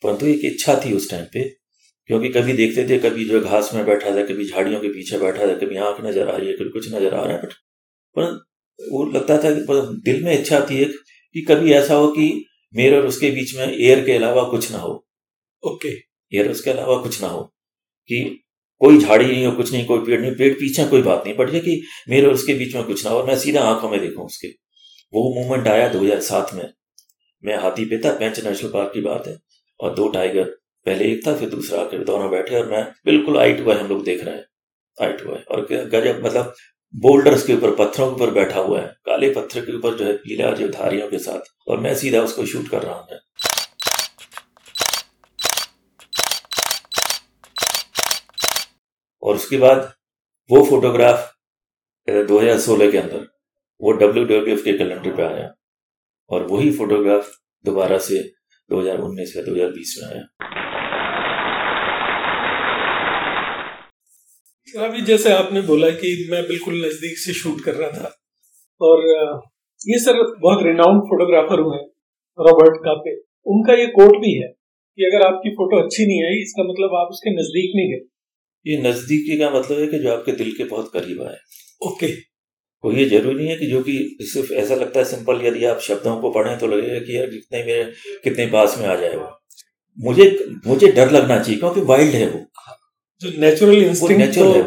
परंतु 0.02 0.26
एक 0.26 0.44
इच्छा 0.44 0.80
थी 0.84 0.92
उस 0.92 1.10
टाइम 1.10 1.24
पे 1.24 1.44
क्योंकि 2.06 2.28
कभी 2.28 2.52
देखते 2.52 2.88
थे 2.88 2.98
कभी 2.98 3.24
जो 3.24 3.40
घास 3.40 3.70
में 3.74 3.84
बैठा 3.86 4.16
था 4.16 4.24
कभी 4.24 4.44
झाड़ियों 4.44 4.80
के 4.80 4.88
पीछे 4.88 5.18
बैठा 5.18 5.46
था 5.46 5.54
कभी 5.54 5.76
आँख 5.76 6.04
नज़र 6.04 6.28
आ 6.28 6.36
रही 6.36 6.48
है 6.48 6.54
कभी 6.54 6.68
कुछ 6.68 6.88
नज़र 6.94 7.14
आ 7.14 7.24
रहा 7.24 7.36
है 7.36 7.42
बट 7.42 7.52
पर 8.18 8.32
वो 8.80 9.04
लगता 9.12 9.38
था 9.38 9.50
कि 9.50 9.66
दिल 10.02 10.24
में 10.24 10.32
इच्छा 10.38 10.60
थी 10.70 10.82
एक 10.82 10.96
कि 11.34 11.40
कभी 11.42 11.72
ऐसा 11.72 11.94
हो 11.94 12.08
कि 12.08 12.46
मेरे 12.76 12.96
और 12.96 13.06
उसके 13.06 13.30
बीच 13.30 13.56
में 13.56 13.78
एयर 13.78 14.04
के 14.04 14.12
अलावा 14.12 14.44
कुछ 14.44 14.72
ना 14.72 14.78
हो। 14.78 15.06
ओके। 15.66 15.88
एयर 16.36 16.50
उसके 16.50 16.70
अलावा 16.70 17.02
कुछ 17.02 17.22
ना 17.22 17.28
हो। 17.28 17.42
कि 18.08 18.40
कोई 18.78 18.98
झाड़ी 18.98 19.26
नहीं 19.26 19.46
हो 19.46 19.52
कुछ 19.52 19.72
नहीं 19.72 19.86
कोई 19.86 19.98
पेड़ 19.98 20.20
नहीं 20.20 20.34
पेड़ 20.34 20.54
पीछे 20.54 20.84
कोई 20.84 21.02
बात 21.02 21.22
नहीं 21.26 21.36
पड़ 21.36 21.50
कि 21.50 21.86
मेरे 22.08 22.26
और 22.26 22.32
उसके 22.32 22.54
बीच 22.54 22.74
में 22.74 22.84
कुछ 22.84 23.04
ना 23.04 23.10
हो 23.10 23.18
और 23.18 23.26
मैं 23.26 23.36
सीधा 23.36 23.60
आँखों 23.60 23.90
में 23.90 24.00
देखूँ 24.00 24.24
उसके। 24.24 24.48
वो 25.14 25.34
मूवमेंट 25.34 25.68
आया 25.68 25.88
2007 25.88 26.54
में। 26.54 26.72
मैं 27.44 27.56
हाथी 27.56 27.84
पे 27.84 27.98
था 27.98 28.18
पेंच 28.18 28.44
नेशनल 28.44 28.70
पार्क 28.70 28.90
की 28.94 29.00
बात 29.00 29.26
है 29.26 29.38
और 29.80 29.94
दो 29.94 30.08
टाइगर 30.08 30.44
पहले 30.86 31.04
एक 31.04 31.26
था 31.26 31.36
फिर 31.36 31.48
दूसरा 31.48 31.80
आकर 31.80 32.04
दोनों 32.04 32.30
बैठे 32.30 32.56
और 32.56 32.70
मैं 32.70 32.92
बिल्कुल 33.04 33.38
आइट 33.38 33.60
हुआ 33.60 33.74
हम 33.74 33.86
लोग 33.86 34.04
देख 34.04 34.24
रहे 34.24 34.34
हैं। 34.34 34.44
आइट 35.02 35.26
हुआ 35.26 35.36
है 35.36 35.42
और 35.42 35.66
गजब 35.72 36.26
मतलब 36.26 36.54
बोल्डर्स 36.96 37.46
के 37.46 37.54
ऊपर, 37.54 37.70
पत्थरों 37.70 38.14
के 38.14 38.22
ऊपर 38.22 38.30
बैठा 38.30 38.60
हुआ 38.60 38.80
है। 38.80 38.86
काले 38.86 39.30
पत्थर 39.30 39.60
के 39.60 39.76
ऊपर 39.76 39.94
जो 39.94 40.04
है 40.04 40.12
पीला 40.12 40.50
जो 40.50 40.68
धारियों 40.68 41.10
के 41.10 41.18
साथ। 41.18 41.40
और 41.68 41.80
मैं 41.80 41.94
सीधा 41.94 42.20
उसको 42.20 42.46
शूट 42.46 42.68
कर 42.68 42.82
रहा 42.82 42.94
हूँ। 42.94 43.08
और 49.22 49.34
उसके 49.34 49.56
बाद 49.56 49.94
वो 50.50 50.64
फोटोग्राफ 50.64 51.34
2016 52.10 52.90
के 52.90 52.98
अंदर, 52.98 53.28
वो 53.80 53.92
डब्ल्यू 53.92 54.24
डब्ल्यू 54.24 54.56
एफ़ 54.56 54.64
के 54.64 54.78
कैलेंडर 54.78 55.16
पे 55.16 55.22
आया। 55.22 55.54
और 56.30 56.42
वही 56.42 56.70
फोटोग्राफ 56.70 57.30
दोबारा 57.64 57.98
से 57.98 58.32
2019 58.70 59.36
या 59.36 59.42
2020 59.42 60.00
में 60.02 60.10
आया। 60.10 60.53
अभी 64.74 65.00
जैसे 65.02 65.32
आपने 65.32 65.60
बोला 65.62 65.88
कि 65.96 66.08
मैं 66.30 66.42
बिल्कुल 66.42 66.74
नज़दीक 66.84 67.18
से 67.18 67.32
शूट 67.32 67.60
कर 67.64 67.74
रहा 67.74 67.90
था 67.90 68.08
और 68.80 69.02
ये 69.80 69.98
सर 69.98 70.22
बहुत 70.40 70.62
रिनाउंड 70.62 71.02
फोटोग्राफर 71.02 71.60
हुए 71.60 71.78
रॉबर्ट 72.38 72.76
कापे 72.84 73.14
उनका 73.46 73.74
ये 73.74 73.86
कोट 73.98 74.16
भी 74.20 74.32
है 74.34 74.48
कि 74.48 75.04
अगर 75.04 75.26
आपकी 75.26 75.50
फ़ोटो 75.50 75.82
अच्छी 75.82 76.06
नहीं 76.06 76.24
आई 76.24 76.40
इसका 76.42 76.64
मतलब 76.64 76.96
आप 76.96 77.08
उसके 77.10 77.34
नज़दीक 77.34 77.72
नहीं 77.76 77.90
गए। 77.90 78.00
ये 78.66 78.76
नजदीकी 78.82 79.38
का 79.38 79.50
मतलब 79.50 79.78
है 79.80 79.86
कि 79.86 79.98
जो 79.98 80.12
आपके 80.12 80.32
दिल 80.32 80.50
के 80.52 80.64
बहुत 80.64 80.90
करीब 80.94 81.22
आए। 81.22 81.36
ओके 81.80 82.12
वो 82.84 82.92
ये 82.92 83.04
ज़रूरी 83.04 83.36
नहीं 83.36 83.48
है 83.48 83.56
कि 83.56 83.66
जो 83.66 83.80
कि 83.82 83.96
सिर्फ़ 84.22 84.52
ऐसा 84.54 84.74
लगता 84.74 84.98
है 85.00 85.04
सिंपल 85.04 85.46
यदि 85.46 85.64
आप 85.64 85.78
शब्दों 85.80 86.16
को 86.20 86.30
पढ़ें 86.30 86.58
तो 86.58 86.66
लगेगा 86.66 86.98
कि 86.98 87.16
यार 87.16 87.26
कितने 87.26 87.64
मेरे 87.64 87.84
कितने 88.24 88.46
पास 88.46 88.76
में 88.80 88.86
आ 88.86 88.94
जाए 88.96 89.16
वो। 89.16 89.28
मुझे 89.98 90.26
मुझे 90.66 90.92
डर 90.92 91.10
लगना 91.10 91.38
चाहिए 91.38 91.60
क्योंकि 91.60 91.80
वाइल्ड 91.90 92.14
है 92.14 92.28
वो। 92.30 92.40
जो 93.20 93.40
नेचुरल 93.40 93.74
इंस्टिंक्ट 93.74 94.36
है। 94.38 94.62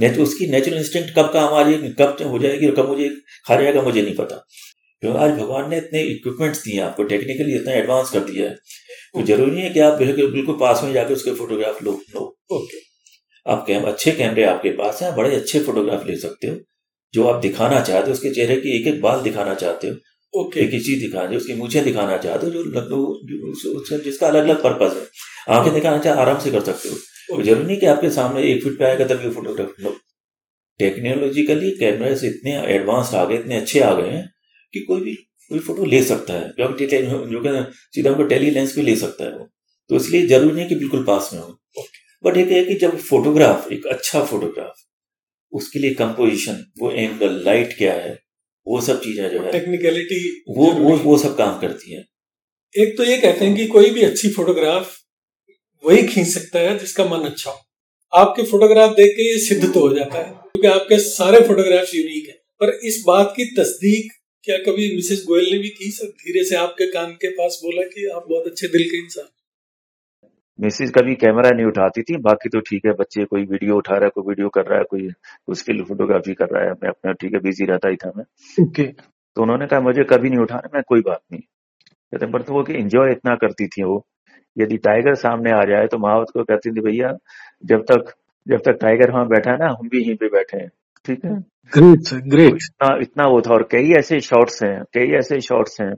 नेचुरल 0.00 0.22
उसकी 0.22 0.46
नेचुरल 0.46 0.76
इंस्टिंक्ट 0.76 1.10
कब 1.16 1.32
काम 1.32 1.54
आ 1.54 1.62
जाएगी 1.62 1.88
कब 1.88 2.16
हो 2.26 2.38
जाएगी 2.38 2.66
और 2.66 2.74
कब 2.74 2.88
मुझे 2.88 3.08
खा 3.46 3.60
जाएगा 3.60 3.82
मुझे 3.82 4.02
नहीं 4.02 4.14
पता। 4.14 4.46
क्योंकि 5.00 5.18
आज 5.18 5.30
भगवान 5.30 5.70
ने 5.70 5.76
इतने 5.76 6.02
इक्विपमेंट्स 6.02 6.64
दिए 6.64 6.80
आपको 6.80 7.02
टेक्निकली 7.02 7.54
इतना 7.56 7.72
एडवांस 7.72 8.10
कर 8.10 8.20
दिया 8.20 8.48
है। 8.48 8.54
तो 9.14 9.22
ज़रूरी 9.22 9.50
नहीं 9.50 9.62
है 9.62 9.70
कि 9.70 9.80
आप 9.80 9.98
बिल्कुल 9.98 10.32
बिल्कुल 10.32 10.54
पास 10.54 10.80
में 10.84 10.92
जाकर 10.92 11.12
उसके 11.12 11.34
फोटोग्राफ 11.34 11.82
लो 11.82 11.92
लो। 12.14 12.38
ओके 12.52 12.78
आप 13.46 13.64
कैम 13.66 13.82
अच्छे 13.82 14.12
कैमरे 14.12 14.44
आपके 14.44 14.68
पास 14.68 15.02
हैं 15.02 15.16
बड़े 15.16 15.36
अच्छे 15.36 15.60
फोटोग्राफ 15.60 16.06
ले 16.06 16.16
सकते 16.16 16.46
हो। 16.46 16.56
जो 17.14 17.24
आप 17.24 17.40
दिखाना 17.40 17.80
चाहते 17.80 18.06
हो 18.06 18.12
उसके 18.12 18.30
चेहरे 18.30 18.56
की 18.56 18.80
एक 18.80 18.86
एक 18.86 19.00
बाल 19.00 19.20
दिखाना 19.20 19.54
चाहते 19.54 19.88
हो। 19.88 19.96
ओके 20.40 20.60
एक 20.60 20.70
ही 20.70 20.80
चीज़ 20.80 21.00
दिखाना 21.00 21.36
उसकी 21.36 21.54
मूछें 21.54 21.84
दिखाना 21.84 22.16
चाहते 22.16 22.46
हो 22.46 22.52
जो 22.52 23.98
जिसका 23.98 24.26
अलग 24.26 24.44
अलग 24.44 24.62
पर्पज 24.62 24.96
है। 24.96 25.06
आँखें 25.56 25.74
दिखाना 25.74 25.98
चाहे 25.98 26.20
आराम 26.20 26.38
से 26.38 26.50
कर 26.50 26.60
सकते 26.60 26.88
हो। 26.88 26.96
ज़रूरी 27.30 27.64
नहीं 27.64 27.76
कि 27.76 27.86
आपके 27.86 28.10
सामने 28.10 28.42
एक 28.42 28.62
फीट 28.64 28.78
पे 28.78 28.84
आएगा 28.84 29.06
तभी 29.06 29.30
फोटोग्राफ 29.30 29.80
लो। 29.80 29.90
टेक्नोलॉजिकली 30.80 31.70
कैमराज 31.78 32.24
इतने 32.24 32.56
एडवांस 32.74 33.14
आ 33.14 33.24
गए 33.24 33.38
इतने 33.38 33.56
अच्छे 33.56 33.80
आ 33.80 33.92
गए 33.94 34.10
हैं 34.10 34.24
कि 34.74 34.80
कोई 34.80 35.00
भी 35.00 35.14
कोई 35.50 35.58
फ़ोटो 35.58 35.84
ले 35.84 36.02
सकता 36.04 36.34
है। 36.34 36.48
जो 36.50 36.68
जो 36.78 37.62
सीधा 37.94 38.10
उनको 38.10 38.24
टेली 38.24 38.50
लेंस 38.50 38.74
भी 38.76 38.82
ले 38.82 38.96
सकता 38.96 39.24
है 39.24 39.30
वो। 39.32 39.48
तो 39.90 39.96
इसलिए 39.96 40.26
ज़रूरी 40.26 40.54
नहीं 40.54 40.68
कि 40.68 40.74
बिल्कुल 40.74 41.04
पास 41.04 41.30
में 41.32 41.40
हो। 41.40 41.58
बट 42.24 42.36
एक 42.36 42.50
है 42.50 42.64
कि 42.64 42.74
जब 42.74 42.96
फोटोग्राफ 43.00 43.70
एक 43.72 43.86
अच्छा 43.86 44.24
फोटोग्राफ 44.24 44.74
उसके 45.52 45.78
लिए 45.78 45.94
कंपोजिशन 45.94 46.64
वो 46.80 46.90
एंगल 46.92 47.42
लाइट 47.44 47.76
क्या 47.78 47.92
है 47.94 48.18
वो 48.66 48.80
सब 48.80 49.00
चीज़ें 49.02 49.28
जो 49.30 49.42
है 49.42 49.52
टेक्निकलिटी 49.52 50.20
वो 50.56 50.70
वो 50.72 50.96
वो 50.98 51.16
सब 51.18 51.36
काम 51.36 51.58
करती 51.60 51.94
है। 51.94 52.04
एक 52.74 52.96
तो 52.96 53.04
ये 53.04 53.16
कहते 53.18 53.44
हैं 53.44 53.54
कि 53.56 53.66
कोई 53.66 53.90
भी 53.90 54.02
अच्छी 54.02 54.30
फोटोग्राफ 54.30 54.96
वही 55.84 56.02
खींच 56.06 56.26
सकता 56.26 56.58
है 56.58 56.78
जिसका 56.78 57.04
मन 57.04 57.24
अच्छा 57.24 57.50
हो। 57.50 57.58
आपके 58.12 58.42
फोटोग्राफ 58.42 58.90
देख 58.90 59.10
के 59.16 59.30
ये 59.32 59.38
सिद्ध 59.38 59.72
तो 59.74 59.80
हो 59.80 59.94
जाता 59.94 60.18
है 60.18 60.30
क्योंकि 60.30 60.68
आपके 60.68 60.98
सारे 60.98 61.40
फोटोग्राफ्स 61.48 61.94
यूनिक 61.94 62.28
है। 62.28 62.34
पर 62.60 62.78
इस 62.84 63.02
बात 63.06 63.32
की 63.36 63.44
तस्दीक 63.56 64.12
क्या 64.44 64.56
कभी 64.58 64.94
मिसेस 64.96 65.24
गोयल 65.28 65.50
ने 65.52 65.58
भी 65.58 65.68
की 65.68 65.90
सर? 65.90 66.06
धीरे 66.06 66.44
से 66.44 66.56
आपके 66.56 66.86
कान 66.92 67.10
के 67.14 67.30
पास 67.30 67.60
बोला 67.64 67.82
कि 67.82 68.06
आप 68.16 68.24
बहुत 68.28 68.46
अच्छे 68.46 68.68
दिल 68.68 68.82
के 68.82 68.98
इंसान 68.98 69.28
मिसिस 70.58 70.90
कभी 70.90 71.14
कैमरा 71.14 71.50
नहीं 71.50 71.66
उठाती 71.66 72.02
थी? 72.02 72.16
बाकी 72.16 72.48
तो 72.48 72.60
ठीक 72.60 72.86
है 72.86 72.92
बच्चे 72.92 73.24
कोई 73.24 73.44
वीडियो 73.44 73.76
उठा 73.76 73.94
रहा 73.94 74.04
है 74.04 74.10
कोई 74.14 74.24
वीडियो 74.28 74.48
कर 74.48 74.64
रहा 74.66 74.78
है 74.78 74.84
कोई 74.84 75.54
स्टिल 75.54 75.82
फोटोग्राफी 75.82 76.34
कर 76.34 76.48
रहा 76.52 76.64
है 76.64 76.72
मैं 76.72 76.88
अपना 76.88 77.12
ठीक 77.12 77.34
है 77.34 77.40
बिज़ी 77.40 77.64
रहता 77.64 77.88
ही 77.88 77.96
था 77.96 78.12
मैं। 78.16 78.24
ओके। 78.24 78.82
okay. 78.82 79.02
तो 79.36 79.42
उन्होंने 79.42 79.66
कहा 79.66 79.80
मुझे 79.80 80.04
कभी 80.04 80.30
नहीं 80.30 80.40
उठाना 80.40 80.70
मैं 80.74 80.82
कोई 80.88 81.00
बात 81.00 81.20
नहीं। 81.32 81.40
कहते 81.40 82.26
पर 82.26 82.42
तो 82.42 82.52
वो 82.52 82.62
कि 82.62 82.72
इंजॉय 82.72 83.10
इतना 83.12 83.34
करती 83.34 83.66
थी 83.66 83.82
वो। 83.82 84.06
यदि 84.58 84.76
टाइगर 84.78 85.14
सामने 85.16 85.50
आ 85.50 85.62
जाए 85.64 85.86
तो 85.86 85.98
महावत 85.98 86.30
को 86.34 86.44
कहती 86.44 86.70
थी 86.70 86.80
भैया 86.80 87.12
जब 87.64 87.82
तक 87.90 88.12
जब 88.46 88.60
तक 88.64 88.78
टाइगर 88.80 89.10
वहाँ 89.10 89.26
बैठा 89.28 89.50
है 89.50 89.58
ना 89.58 89.68
हम 89.70 89.88
भी 89.88 90.00
यहीं 90.02 90.14
पे 90.16 90.28
बैठे 90.28 90.56
हैं। 90.56 90.68
ठीक 91.06 91.24
है? 91.24 91.34
ग्रेट 91.72 92.12
ग्रेट 92.28 92.50
तो 92.50 92.56
इतना 92.56 92.88
इतना 93.02 93.26
वो 93.26 93.40
था 93.40 93.52
और 93.54 93.62
कई 93.72 93.92
ऐसे 93.98 94.20
शॉट्स 94.20 94.62
हैं 94.62 94.82
कई 94.94 95.16
ऐसे 95.18 95.40
शॉट्स 95.40 95.80
हैं 95.80 95.92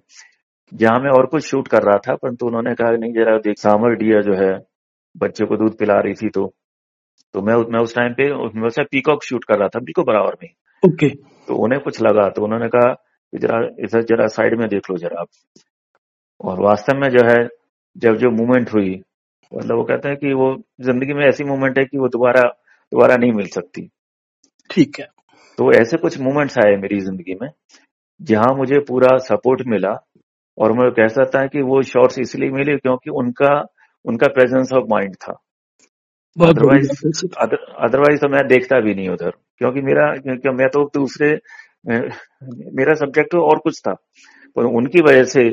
जहाँ 0.73 0.99
मैं 1.01 1.11
और 1.11 1.27
कुछ 1.27 1.45
शूट 1.45 1.69
कर 1.69 1.83
रहा 1.83 1.99
था 1.99 2.15
परंतु 2.15 2.47
उन्होंने 2.47 2.75
कहा 2.75 2.91
नहीं 2.93 3.13
जरा 3.13 3.37
देख 3.39 3.59
सामर 3.59 3.95
डिया 3.97 4.21
जो 4.21 4.35
है 4.35 4.53
बच्चे 5.17 5.45
को 5.45 5.57
दूध 5.57 5.77
पिला 5.79 5.99
रही 6.01 6.15
थी 6.15 6.29
तो। 6.29 6.47
तो 7.35 7.43
मैं 7.43 7.55
मैं 7.73 7.81
उस 7.81 7.95
टाइम 7.95 8.13
पे 8.13 8.25
वैसे 8.61 8.83
पीकॉक 8.85 9.25
शूट 9.25 9.45
कर 9.45 9.59
रहा 9.59 9.69
था 9.69 9.81
बिल्कुल 9.81 10.05
बराबर 10.05 10.37
में। 10.43 10.49
ओके 10.83 11.09
तो 11.49 11.55
उन्हें 11.65 11.81
कुछ 11.81 12.01
लगा 12.03 12.29
तो 12.29 12.45
उन्होंने 12.45 12.69
कहा 12.69 12.95
जरा 13.33 13.59
इधर 13.79 14.03
जरा 14.05 14.27
साइड 14.29 14.59
में 14.61 14.69
देख 14.69 14.91
लो 14.91 14.97
जरा 14.97 15.21
आप। 15.21 15.29
और 16.41 16.61
वास्तव 16.61 16.99
में 16.99 17.09
जो 17.09 17.27
है 17.29 17.39
जब 17.97 18.17
जो 18.17 18.31
मूवमेंट 18.33 18.73
हुई 18.75 18.91
मतलब 19.53 19.77
वो 19.77 19.85
कहते 19.85 20.09
हैं 20.09 20.17
कि 20.19 20.33
वो 20.35 20.55
ज़िंदगी 20.83 21.15
में 21.15 21.25
ऐसी 21.27 21.45
मूवमेंट 21.45 21.79
है 21.79 21.85
कि 21.85 21.99
वो 21.99 22.09
दोबारा 22.09 22.43
दोबारा 22.43 23.17
नहीं 23.17 23.33
मिल 23.33 23.47
सकती। 23.49 23.89
ठीक 24.71 25.01
है। 25.01 25.07
तो 25.59 25.73
ऐसे 25.73 25.97
कुछ 25.99 26.19
मूवमेंट्स 26.21 26.59
आए 26.59 26.77
मेरी 26.77 27.01
ज़िंदगी 27.01 27.35
में 27.43 27.49
जहाँ 28.21 28.55
मुझे 28.57 28.79
पूरा 28.89 29.17
सपोर्ट 29.25 29.63
मिला 29.69 29.93
और 30.59 30.73
मैं 30.73 30.91
कह 30.93 31.09
सकता 31.11 31.41
है 31.41 31.49
कि 31.49 31.63
वो 31.63 31.83
शॉर्ट्स 31.85 32.19
इसलिए 32.19 32.51
मिले 32.51 32.77
क्योंकि 32.79 33.11
उनका 33.19 33.55
उनका 34.05 34.29
प्रेजेंस 34.35 34.73
ऑफ़ 34.73 34.85
माइंड 34.91 35.15
था। 35.17 35.33
अदरवाइज़ 36.37 36.91
अदरवाइज़ 37.39 38.21
तो 38.21 38.29
मैं 38.29 38.47
देखता 38.49 38.81
भी 38.81 38.95
नहीं 38.95 39.09
उधर 39.09 39.31
क्योंकि 39.59 39.81
मेरा 39.83 40.05
क्योंकि 40.17 40.51
मैं 40.57 40.69
तो 40.69 40.85
दूसरे 40.95 41.31
मेरा 41.87 42.95
सब्जेक्ट 42.97 43.35
और 43.37 43.59
कुछ 43.59 43.81
था 43.81 43.95
पर 44.57 44.65
उनकी 44.73 45.01
वजह 45.03 45.25
से 45.27 45.49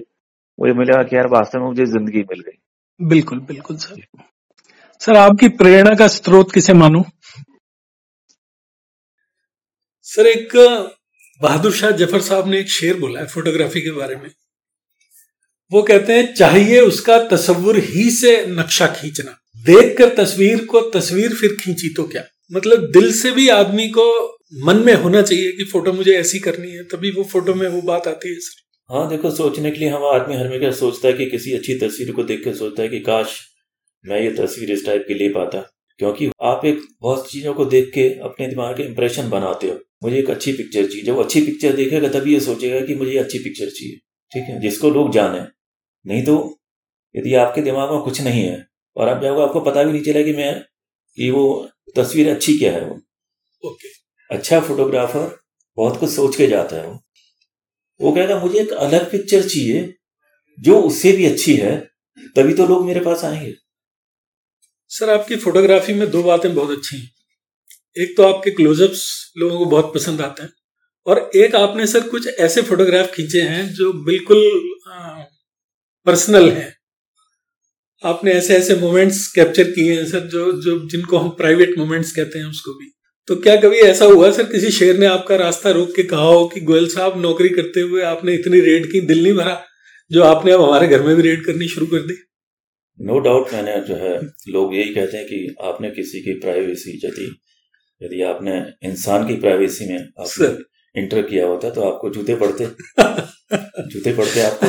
वो 0.60 0.74
मिला 0.74 1.02
कि 1.04 1.16
यार 1.16 1.28
वास्तव 1.28 1.60
में 1.60 1.68
मुझे 1.68 1.86
ज़िंदगी 1.86 2.22
मिल 2.22 2.40
गई। 2.40 3.08
बिल्कुल 3.08 3.40
बिल्कुल 3.40 3.78
सर। 3.78 4.02
सर 5.02 5.18
आपकी 5.18 5.48
प्रेरणा 5.58 5.94
का 5.96 6.08
स्रोत 6.08 6.52
किसे 6.52 6.74
मानू? 6.74 7.04
सर 10.08 10.28
एक 10.28 10.56
बहादुर 11.42 11.74
शाह 11.74 11.92
ज़फ़र 11.92 12.22
साहब 12.22 12.48
ने 12.48 12.60
एक 12.60 12.70
शेर 12.72 13.00
बोला 13.00 13.20
है 13.20 13.26
फोटोग्राफी 13.28 13.82
के 13.82 13.92
बारे 13.92 14.16
में। 14.16 14.30
वो 15.72 15.82
कहते 15.82 16.14
हैं 16.14 16.34
चाहिए 16.34 16.80
उसका 16.82 17.18
तस्वुर 17.28 17.78
ही 17.86 18.10
से 18.12 18.36
नक्शा 18.50 18.88
खींचना। 18.88 19.38
देखकर 19.66 20.14
तस्वीर 20.16 20.64
को 20.66 20.82
तस्वीर 20.92 21.34
फिर 21.36 21.56
खींची 21.62 21.94
तो 21.94 22.04
क्या? 22.04 22.24
मतलब 22.52 22.92
दिल 22.92 23.12
से 23.14 23.32
भी 23.32 23.48
आदमी 23.50 23.88
को 23.90 24.06
मन 24.66 24.78
में 24.86 24.94
होना 24.94 25.22
चाहिए 25.22 25.52
कि 25.52 25.64
फ़ोटो 25.64 25.94
मुझे 25.94 26.18
ऐसी 26.18 26.40
करनी 26.40 26.72
है 26.72 26.84
तभी 26.84 27.12
वो 27.12 27.24
फ़ोटो 27.24 27.54
में 27.54 27.68
वो 27.68 27.82
बात 27.84 28.08
आती 28.08 28.30
है 28.30 28.40
सर। 28.40 28.66
हाँ 28.92 29.10
देखो 29.10 29.32
सोचने 29.32 29.72
के 29.72 29.78
लिए 29.78 29.90
हम 29.90 30.04
आदमी 30.06 30.36
हर 30.36 30.48
हमेशा 30.48 30.72
सोचता 30.72 31.08
है 31.08 31.14
कि 31.14 31.26
किसी 31.26 31.54
अच्छी 31.54 31.76
तस्वीर 31.76 32.12
को 32.12 32.24
देख 32.24 32.46
कर 32.46 32.56
सोचता 32.56 32.84
है 32.84 32.90
कि 32.90 33.00
काश 33.00 33.40
मैं 34.06 34.22
ये 34.22 34.32
तस्वीर 34.32 34.72
इस 34.72 34.86
टाइप 34.86 35.06
की 35.08 35.14
ले 35.14 35.30
पाता। 35.30 35.60
क्योंकि 35.98 36.30
आप 36.42 36.66
एक 36.66 36.80
बहुत 37.02 37.32
चीज़ों 37.32 37.54
को 37.54 37.66
देख 37.66 37.92
के 37.94 38.20
अपने 38.20 38.48
दिमाग 38.48 38.78
के 38.78 38.84
इंप्रेशन 38.84 39.30
बनाते 39.30 39.68
हो। 39.68 39.80
मुझे 40.04 40.20
एक 40.20 40.30
अच्छी 40.30 40.54
पिक्चर 40.54 40.86
चाहिए। 40.88 41.04
जब 41.04 41.20
अच्छी 41.20 41.42
पिक्चर 41.42 41.74
देखेगा 41.74 42.10
तभी 42.10 42.34
ये 42.34 42.40
सोचेगा 42.40 42.80
कि 42.80 42.96
मुझे 42.96 43.18
अच्छी 43.18 43.40
पिक्चर 43.40 43.70
चाहिए। 43.70 43.96
ठीक 44.34 44.44
है? 44.44 44.62
जिसको 44.62 44.90
लोग 44.90 45.12
जाने। 45.12 45.40
नहीं 46.06 46.26
तो 46.26 46.58
यदि 47.16 47.34
आपके 47.34 47.62
दिमाग 47.62 47.92
में 47.92 48.02
कुछ 48.02 48.22
नहीं 48.22 48.44
है 48.44 48.68
और 48.96 49.10
आप 49.10 49.24
जाओगे 49.24 49.42
आपको 49.42 49.60
पता 49.60 49.84
भी 49.84 49.92
नहीं 49.92 50.04
चला 50.04 50.22
कि 50.22 50.34
मैं 50.34 50.62
कि 51.16 51.30
वो 51.30 51.70
तस्वीर 51.96 52.30
अच्छी 52.30 52.58
क्या 52.58 52.72
है 52.72 52.86
वो। 52.86 53.02
ओके। 53.70 53.90
अच्छा 54.36 54.60
फोटोग्राफर 54.60 55.40
बहुत 55.78 56.00
कुछ 56.00 56.10
सोच 56.10 56.36
के 56.36 56.48
जाता 56.48 56.76
है 56.76 56.88
वो। 56.88 57.00
वो 58.00 58.12
कहेगा 58.12 58.40
मुझे 58.40 58.60
एक 58.60 58.72
अलग 58.72 59.12
पिक्चर 59.12 59.48
चाहिए, 59.50 59.94
जो 60.58 60.82
उससे 60.82 61.12
भी 61.12 61.26
अच्छी 61.26 61.56
है, 61.56 61.78
तभी 62.36 62.54
तो 62.54 62.68
लोग 62.68 62.86
मेरे 62.86 63.00
पास 63.00 63.24
आएँगे. 63.24 63.54
सर, 64.92 65.10
आपकी 65.10 65.36
फोटोग्राफी 65.36 65.94
में 65.94 66.10
दो 66.12 66.24
बातें 66.24 66.54
बहुत 66.56 66.78
अच्छी 66.78 66.98
हैं। 66.98 67.12
एक 67.96 68.18
तो 68.18 68.24
आपके 68.24 68.52
क्लोजअप्स 68.52 69.34
लोगों 69.38 69.58
को 69.60 69.66
बहुत 69.66 69.94
पसंद 69.96 70.22
आते 70.22 70.44
हैं, 70.44 70.50
और 71.08 71.30
एक 71.36 71.56
आपने 71.56 71.88
सर 71.88 72.08
कुछ 72.10 72.28
ऐसे 72.28 72.62
फोटोग्राफ 72.62 73.14
खींचे 73.14 73.42
हैं, 73.42 73.68
जो 73.74 73.94
बिल्कुल 73.94 74.42
पर्सनल 76.08 76.50
हैं। 76.52 76.76
आपने 78.04 78.32
ऐसे 78.32 78.56
ऐसे 78.58 78.76
मोमेंट्स 78.76 79.26
कैप्चर 79.28 79.72
किए 79.72 79.96
हैं, 79.96 80.08
सर, 80.08 80.20
जो 80.20 80.52
जो, 80.62 80.80
जिनको 80.90 81.18
हम 81.18 81.30
प्राइवेट 81.30 81.78
मोमेंट्स 81.78 82.12
कहते 82.12 82.40
हैं 82.40 82.46
उसको 82.46 82.74
भी। 82.74 82.92
तो 83.28 83.36
क्या 83.36 83.56
कभी 83.56 83.76
ऐसा 83.76 84.06
हुआ 84.06 84.32
सर 84.32 84.44
किसी 84.44 84.72
शेर 84.72 84.98
ने 84.98 85.06
आपका 85.06 85.36
रास्ता 85.36 85.72
रोक 85.72 85.96
के 85.96 86.04
कहा 86.04 86.20
हो 86.20 86.48
कि 86.48 86.62
गोयल 86.62 86.88
साहब 86.88 87.22
नौकरी 87.22 87.50
करते 87.50 87.82
हुए 87.82 88.02
आपने 88.02 88.34
इतनी 88.34 88.60
रेड 88.60 88.92
की 88.92 89.02
दिल 89.02 89.24
नहीं 89.24 89.34
भरा 89.34 89.66
जो 90.12 90.24
आपने 90.24 90.52
अब 90.52 90.62
हमारे 90.62 90.88
घर 90.88 91.04
में 91.04 91.16
भी 91.16 91.22
रेड 91.22 91.46
करनी 91.46 91.68
शुरू 91.68 91.86
कर 91.86 92.00
दी? 92.00 92.14
नो 93.02 93.14
no 93.14 93.24
डाउट 93.24 93.54
मैंने 93.54 93.88
जो 93.88 93.96
है 93.96 94.22
लोग 94.48 94.76
यही 94.76 94.96
कहते 94.96 95.18
हैं 95.18 95.26
कि 95.26 95.56
आपने 95.64 95.92
किसी 95.92 96.20
की 96.20 96.34
प्राइवेसी 96.34 96.92
यदि 96.92 97.40
यदि 98.02 98.22
आपने 98.22 98.88
इंसान 98.90 99.28
की 99.28 99.36
प्राइवेसी 99.36 99.86
में 99.86 100.00
आपने 100.00 100.48
इंटर 101.02 101.22
किया 101.22 101.46
होता 101.46 101.70
तो 101.70 101.82
आपको 101.82 102.10
जूते 102.10 102.36
पड़ते। 102.36 102.66
जूते 103.88 104.14
पड़ते 104.14 104.42
आपको 104.42 104.66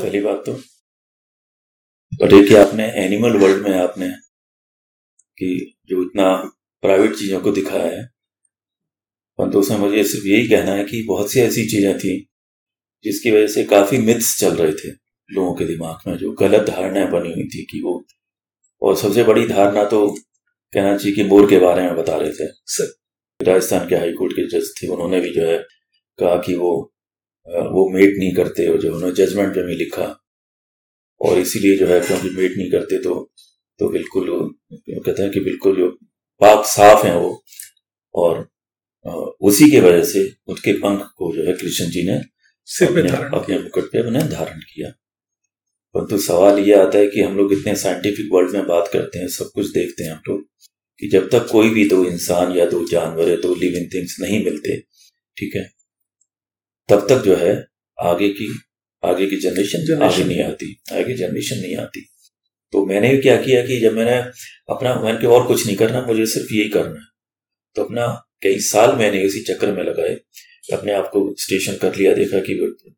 पहली 0.00 0.20
बात 0.20 0.42
तो। 0.46 0.52
और 2.22 2.34
एक 2.34 2.52
आपने 2.52 2.84
एनिमल 2.84 3.32
वर्ल्ड 3.36 3.68
में 3.68 3.78
आपने 3.78 4.08
कि 5.38 5.78
जो 5.86 6.02
इतना 6.02 6.58
प्राइवेट 6.82 7.14
चीज़ों 7.16 7.40
को 7.40 7.50
दिखाया 7.52 7.86
है। 7.86 8.04
परंतु 9.38 9.58
उसमें 9.58 9.78
मुझे 9.78 10.04
सिर्फ़ 10.04 10.26
यही 10.26 10.48
कहना 10.48 10.72
है 10.72 10.84
कि 10.84 11.02
बहुत 11.02 11.32
सी 11.32 11.40
ऐसी 11.40 11.64
चीज़ें 11.70 11.98
थी 11.98 12.16
जिसकी 13.04 13.30
वजह 13.30 13.46
से 13.46 13.64
काफ़ी 13.64 13.98
मिथ्स 13.98 14.38
चल 14.40 14.56
रहे 14.56 14.72
थे 14.72 14.88
लोगों 15.28 15.54
के 15.54 15.64
दिमाग 15.64 16.08
में, 16.08 16.16
जो 16.16 16.32
गलत 16.32 16.66
धारणाएँ 16.68 17.06
बनी 17.10 17.32
हुई 17.32 17.44
थी 17.44 17.64
कि 17.70 17.80
वो। 17.84 18.02
और 18.82 18.96
सबसे 18.96 19.24
बड़ी 19.24 19.46
धारणा 19.48 19.84
तो 19.84 20.06
कहना 20.72 20.96
चाहिए 20.96 21.14
कि 21.16 21.24
मोर 21.24 21.48
के 21.50 21.58
बारे 21.58 21.82
में 21.82 21.96
बता 21.96 22.16
रहे 22.16 22.32
थे। 22.32 22.46
राजस्थान 23.40 23.88
के 23.88 23.96
हाईकोर्ट 23.96 24.32
के 24.32 24.46
जज 24.48 24.68
थे, 24.82 24.86
उन्होंने 24.88 25.20
भी 25.20 25.30
जो 25.30 25.46
है 25.46 25.58
कहा 26.18 26.36
कि 26.46 26.54
वो 26.54 26.72
वो 27.74 27.88
मेट 27.94 28.14
नहीं 28.18 28.32
करते 28.34 28.66
और 28.66 28.80
जो 28.80 28.94
उन्होंने 28.94 29.14
जजमेंट 29.16 29.56
में 29.56 29.64
भी 29.66 29.74
लिखा। 29.76 30.04
और 31.20 31.38
इसीलिए 31.38 31.76
जो 31.78 31.86
है 31.86 32.00
क्योंकि 32.00 32.30
मेट 32.36 32.56
नहीं 32.56 32.70
करते 32.70 32.98
तो 33.02 33.14
तो 33.80 33.88
बिल्कुल 33.88 34.28
कहते 34.72 35.22
हैं 35.22 35.30
कि 35.32 35.40
बिल्कुल 35.40 35.76
जो 35.76 35.88
पाक 36.42 36.64
साफ़ 36.66 37.06
है 37.06 37.16
वो 37.18 37.44
और 38.14 38.48
उसी 39.40 39.70
के 39.70 39.80
वजह 39.80 40.04
से 40.04 40.32
उसके 40.46 40.72
पंख 40.72 41.00
को 41.16 41.36
जो 41.36 41.44
है 41.44 41.52
कृष्ण 41.52 41.90
जी 41.90 42.02
ने 42.02 42.16
अपने, 42.86 43.36
अपने 43.36 43.58
मुकुट 43.58 43.92
पे 43.92 44.06
उन्हें 44.06 44.28
धारण 44.30 44.58
किया। 44.58 44.90
परंतु 45.94 46.18
सवाल 46.18 46.58
ये 46.58 46.74
आता 46.74 46.98
है 46.98 47.06
कि 47.06 47.20
हम 47.20 47.36
लोग 47.36 47.52
इतने 47.52 47.76
साइंटिफिक 47.76 48.28
वर्ल्ड 48.32 48.56
में 48.56 48.66
बात 48.66 48.90
करते 48.92 49.18
हैं 49.18 49.28
सब 49.28 49.50
कुछ 49.54 49.66
देखते 49.66 50.04
हैं 50.04 50.10
हम 50.10 50.22
लोग 50.28 50.48
कि 51.00 51.08
जब 51.08 51.30
तक 51.30 51.48
कोई 51.52 51.70
भी 51.70 51.88
दो 51.88 52.04
इंसान 52.04 52.56
या 52.56 52.66
दो 52.66 52.88
जानवर 52.88 53.28
या 53.28 53.36
दो 53.36 53.54
लिविंग 53.54 53.86
थिंग्स 53.94 54.16
नहीं 54.20 54.44
मिलते 54.44 54.80
ठीक 55.38 55.56
है 55.56 55.70
तब 56.88 57.06
तक 57.08 57.22
जो 57.24 57.36
है 57.36 57.66
आगे 58.00 58.28
की 58.28 58.60
आगे 59.04 59.26
की 59.26 59.36
जनरेशन 59.36 60.02
आगे 60.02 60.24
नहीं 60.24 60.42
आती 60.42 60.82
आगे 60.92 61.14
जनरेशन 61.14 61.56
नहीं 61.56 61.76
आती। 61.76 62.11
तो 62.72 62.84
मैंने 62.86 63.08
भी 63.10 63.20
क्या 63.22 63.36
किया 63.38 63.62
कि 63.66 63.78
जब 63.80 63.92
मैंने 63.94 64.16
अपना, 64.70 64.94
मैंने 64.96 65.26
और 65.28 65.46
कुछ 65.46 65.66
नहीं 65.66 65.76
करना, 65.76 66.00
मुझे 66.02 66.26
सिर्फ़ 66.28 66.52
यही 66.54 66.68
करना 66.70 66.98
है। 66.98 67.06
तो 67.76 67.84
अपना 67.84 68.06
कई 68.42 68.58
साल 68.62 68.94
मैंने 68.96 69.22
इसी 69.24 69.40
चक्कर 69.44 69.72
में 69.72 69.82
लगाए, 69.84 70.14
अपने 70.72 70.92
आप 70.92 71.10
को 71.12 71.24
स्टेशन 71.38 71.76
कर 71.82 71.96
लिया, 71.96 72.14
देखा 72.14 72.40
कि 72.40 72.54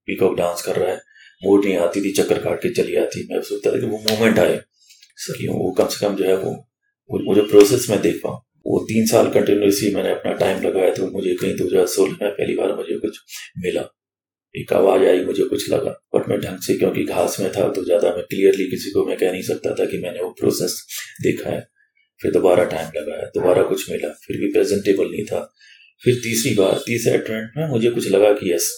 पीकॉक 0.06 0.36
डांस 0.38 0.62
कर 0.62 0.76
रहा 0.76 0.90
है 0.90 1.00
मोट 1.42 1.64
नहीं 1.64 1.76
आती 1.78 2.00
थी, 2.00 2.12
चक्कर 2.12 2.38
काट 2.42 2.62
के 2.62 2.68
चली 2.74 2.96
आती 2.96 3.26
मैं 3.30 3.40
सोचता 3.42 3.70
था 3.70 3.80
कि 3.80 3.86
वो 3.86 3.98
मोमेंट 4.00 4.38
आए 4.38 4.60
कि 5.18 5.46
वो 5.48 5.70
कम 5.72 5.88
से 5.88 6.06
कम 6.06 6.16
जो 6.16 6.24
है 6.24 6.36
वो 6.38 6.52
मुझे 7.10 7.40
प्रोसेस 7.42 7.86
में 7.90 8.00
देख 8.02 8.20
पाऊँ। 8.24 8.40
वो 8.66 8.78
तीन 8.88 9.06
साल 9.06 9.28
कंटिन्यूसली 9.30 9.94
मैंने 9.94 10.10
अपना 10.10 10.32
टाइम 10.34 10.62
लगाया 10.62 10.92
तो 10.94 11.06
मुझे 11.10 11.34
कहीं 11.34 11.54
दो 11.56 11.64
हज़ार 11.66 11.86
सोलह 11.88 12.16
में 12.22 12.30
पहली 12.30 12.54
बार 12.56 12.74
मुझे 12.76 12.98
कुछ 12.98 13.18
मिला। 13.64 13.82
एक 14.54 14.72
आवाज़ 14.72 15.04
आई 15.04 15.24
मुझे 15.24 15.44
कुछ 15.44 15.70
लगा। 15.70 15.90
बट 16.14 16.28
मैं 16.28 16.38
ढंग 16.40 16.58
से 16.58 16.76
क्योंकि 16.78 17.04
घास 17.04 17.36
में 17.40 17.50
था 17.52 17.68
तो 17.68 17.84
ज़्यादा 17.84 18.14
मैं 18.16 18.24
क्लियरली 18.24 18.64
किसी 18.70 18.90
को 18.90 19.04
मैं 19.06 19.16
कह 19.16 19.32
नहीं 19.32 19.42
सकता 19.42 19.74
था 19.74 19.84
कि 19.84 19.98
मैंने 19.98 20.22
वो 20.22 20.30
प्रोसेस 20.40 20.76
देखा 21.22 21.50
है। 21.50 21.60
फिर 22.20 22.32
दोबारा 22.32 22.64
टाइम 22.64 22.90
लगाया 22.96 23.26
दोबारा 23.34 23.62
कुछ 23.62 23.90
मिला 23.90 24.08
फिर 24.26 24.36
भी 24.36 24.52
प्रेजेंटेबल 24.52 25.10
नहीं 25.10 25.24
था। 25.24 25.40
फिर 26.02 26.14
तीसरी 26.24 26.54
बार 26.54 26.78
तीसरे 26.86 27.12
अटेम्प्ट 27.12 27.58
में 27.58 27.68
मुझे 27.68 27.90
कुछ 27.90 28.08
लगा 28.10 28.32
कि 28.32 28.52
यस 28.52 28.70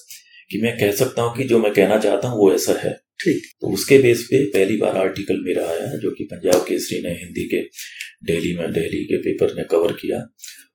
कि 0.50 0.60
मैं 0.62 0.76
कह 0.78 0.92
सकता 0.92 1.22
हूँ 1.22 1.36
कि 1.36 1.44
जो 1.44 1.58
मैं 1.58 1.72
कहना 1.72 1.98
चाहता 1.98 2.28
हूँ 2.28 2.38
वो 2.38 2.52
ऐसा 2.54 2.72
है। 2.80 2.92
ठीक। 3.20 3.42
तो 3.60 3.72
उसके 3.72 3.98
बेस 3.98 4.22
पे 4.22 4.44
पहली 4.46 4.76
बार 4.76 4.96
आर्टिकल 4.96 5.40
मेरा 5.44 5.66
आया 5.66 5.94
जो 5.96 6.10
कि 6.10 6.24
पंजाब 6.24 6.64
केसरी 6.68 7.00
ने 7.02 7.14
हिंदी 7.14 7.44
के 7.48 7.60
दिल्ली 8.26 8.56
में 8.58 8.72
दिल्ली 8.72 9.04
के 9.04 9.16
पेपर 9.18 9.54
ने 9.54 9.64
कवर 9.64 9.92
किया 9.92 10.18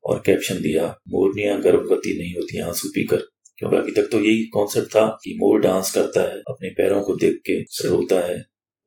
और 0.03 0.22
कैप्शन 0.25 0.62
दिया 0.62 0.88
मोरनिया 1.08 1.58
गर्भवती 1.60 2.17
नहीं 2.20 2.34
होती 2.36 2.60
आँसू 2.60 2.89
पीकर। 2.89 3.30
क्योंकि 3.61 3.77
अभी 3.77 3.91
तक 3.91 4.09
तो 4.11 4.19
यही 4.19 4.43
कॉन्सेप्ट 4.43 4.87
था 4.87 5.19
कि 5.23 5.33
मोर 5.39 5.59
डांस 5.59 5.91
करता 5.91 6.21
है 6.21 6.37
अपने 6.47 6.69
पैरों 6.69 7.01
को 7.01 7.15
देख 7.15 7.41
के 7.49 7.59
रोता 7.89 8.19
है 8.27 8.35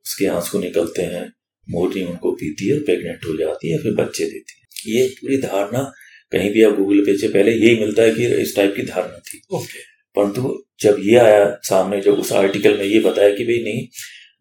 उसके 0.06 0.26
आँसू 0.26 0.58
निकलते 0.58 1.02
हैं 1.02 1.32
मोरनी 1.70 2.02
उनको 2.02 2.32
पीती 2.32 2.70
है 2.70 2.78
प्रेग्नेंट 2.78 3.24
हो 3.24 3.36
जाती 3.36 3.70
है 3.72 3.78
फिर 3.78 3.94
बच्चे 3.94 4.24
देती 4.24 4.60
है। 4.60 4.96
ये 4.96 5.06
पूरी 5.08 5.36
धारणा 5.38 5.92
कहीं 6.32 6.50
भी 6.50 6.62
आप 6.62 6.76
गूगल 6.76 7.00
पे 7.00 7.16
से 7.18 7.28
पहले 7.28 7.52
यही 7.52 7.80
मिलता 7.80 8.02
है 8.02 8.10
कि 8.10 8.26
इस 8.26 8.56
टाइप 8.56 8.74
की 8.76 8.82
धारणा 8.82 9.18
थी। 9.18 9.40
ओके 9.52 9.78
परंतु 10.16 10.64
जब 10.80 10.96
ये 11.00 11.16
आया 11.16 11.58
सामने 11.62 12.00
जो 12.00 12.12
उस 12.12 12.32
आर्टिकल 12.32 12.78
में 12.78 12.84
ये 12.84 13.00
बताया 13.00 13.30
कि 13.30 13.44
भाई 13.44 13.62
नहीं 13.62 13.86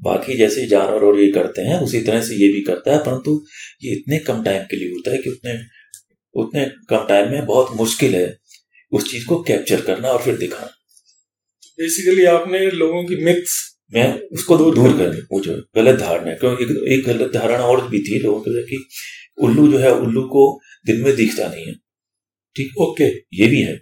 बाकी 0.01 0.37
जैसे 0.37 0.65
जानवर 0.65 1.03
और 1.03 1.19
ये 1.19 1.31
करते 1.31 1.61
हैं 1.61 1.79
उसी 1.79 2.01
तरह 2.01 2.21
से 2.21 2.35
ये 2.35 2.47
भी 2.47 2.61
करता 2.61 2.91
है 2.91 2.97
परंतु 2.97 3.45
ये 3.83 3.91
इतने 3.91 4.19
कम 4.19 4.43
टाइम 4.43 4.63
के 4.63 4.75
लिए 4.75 4.89
होता 4.89 5.11
है 5.11 5.17
कि 5.17 5.29
उतने 5.29 5.59
उतने 6.35 6.65
कम 6.89 7.05
टाइम 7.09 7.31
में 7.31 7.45
बहुत 7.45 7.77
मुश्किल 7.77 8.15
है 8.15 8.37
उस 8.93 9.12
चीज़ 9.12 9.25
को 9.25 9.43
कैप्चर 9.43 9.81
करना 9.81 10.07
और 10.07 10.21
फिर 10.21 10.38
दिखाना। 10.38 10.71
बेसिकली 11.79 12.25
आपने 12.25 12.71
लोगों 12.71 13.03
की 13.03 13.15
मिक्स 13.15 13.73
मैं 13.93 14.19
उसको 14.19 14.57
दूर 14.57 14.75
दूर 14.75 14.97
कर 14.97 15.27
वो 15.31 15.39
जो 15.39 15.63
गलत 15.75 16.00
धारणा 16.00 16.29
है 16.29 16.35
क्योंकि 16.35 16.63
एक, 16.63 16.83
एक 16.88 17.05
गलत 17.05 17.33
धारणा 17.33 17.63
और 17.63 17.88
भी 17.88 18.00
थी 18.00 18.19
लोगों 18.19 18.39
के 18.39 18.63
कि 18.63 18.88
उल्लू 19.41 19.71
जो 19.71 19.77
है 19.77 19.91
उल्लू 19.93 20.21
को 20.21 20.62
दिन 20.85 21.01
में 21.01 21.15
दिखता 21.15 21.47
नहीं 21.47 21.65
है। 21.65 21.73
ठीक? 22.55 22.77
ओके 22.77 23.03
ये 23.13 23.47
भी 23.47 23.62
है। 23.62 23.81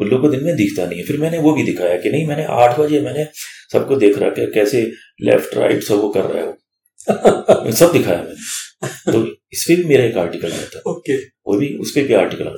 उल्लू 0.00 0.18
को 0.18 0.28
दिन 0.28 0.44
में 0.44 0.56
दिखता 0.56 0.86
नहीं 0.86 0.98
है। 0.98 1.04
फिर 1.06 1.18
मैंने 1.18 1.38
वो 1.38 1.52
भी 1.52 1.62
दिखाया 1.62 1.96
कि 1.96 2.10
नहीं 2.10 2.26
मैंने 2.26 2.44
आठ 2.44 2.78
बजे 2.78 3.00
मैंने 3.00 3.24
सबको 3.72 3.96
देख 3.96 4.18
रहा 4.18 4.30
कि 4.30 4.46
कैसे 4.46 4.92
लेफ़्ट 5.20 5.54
राइट 5.54 5.82
सब 5.82 5.94
वो 5.94 6.08
कर 6.08 6.24
रहा 6.24 6.44
है। 6.44 6.50
वो 7.64 7.72
सब 7.72 7.92
दिखाया 7.92 8.22
मैंने। 8.22 9.12
तो 9.12 9.36
इस 9.52 9.64
पर 9.68 9.76
भी 9.76 9.84
मेरा 9.84 10.04
एक 10.04 10.16
आर्टिकल 10.16 10.52
आया 10.52 10.66
था। 10.66 10.90
Okay 10.90 11.16
okay. 11.16 11.34
वो 11.46 11.58
भी 11.58 11.78
उस 11.78 11.90
पर 11.90 12.02
भी 12.02 12.14
आर्टिकल 12.14 12.48
आ 12.48 12.52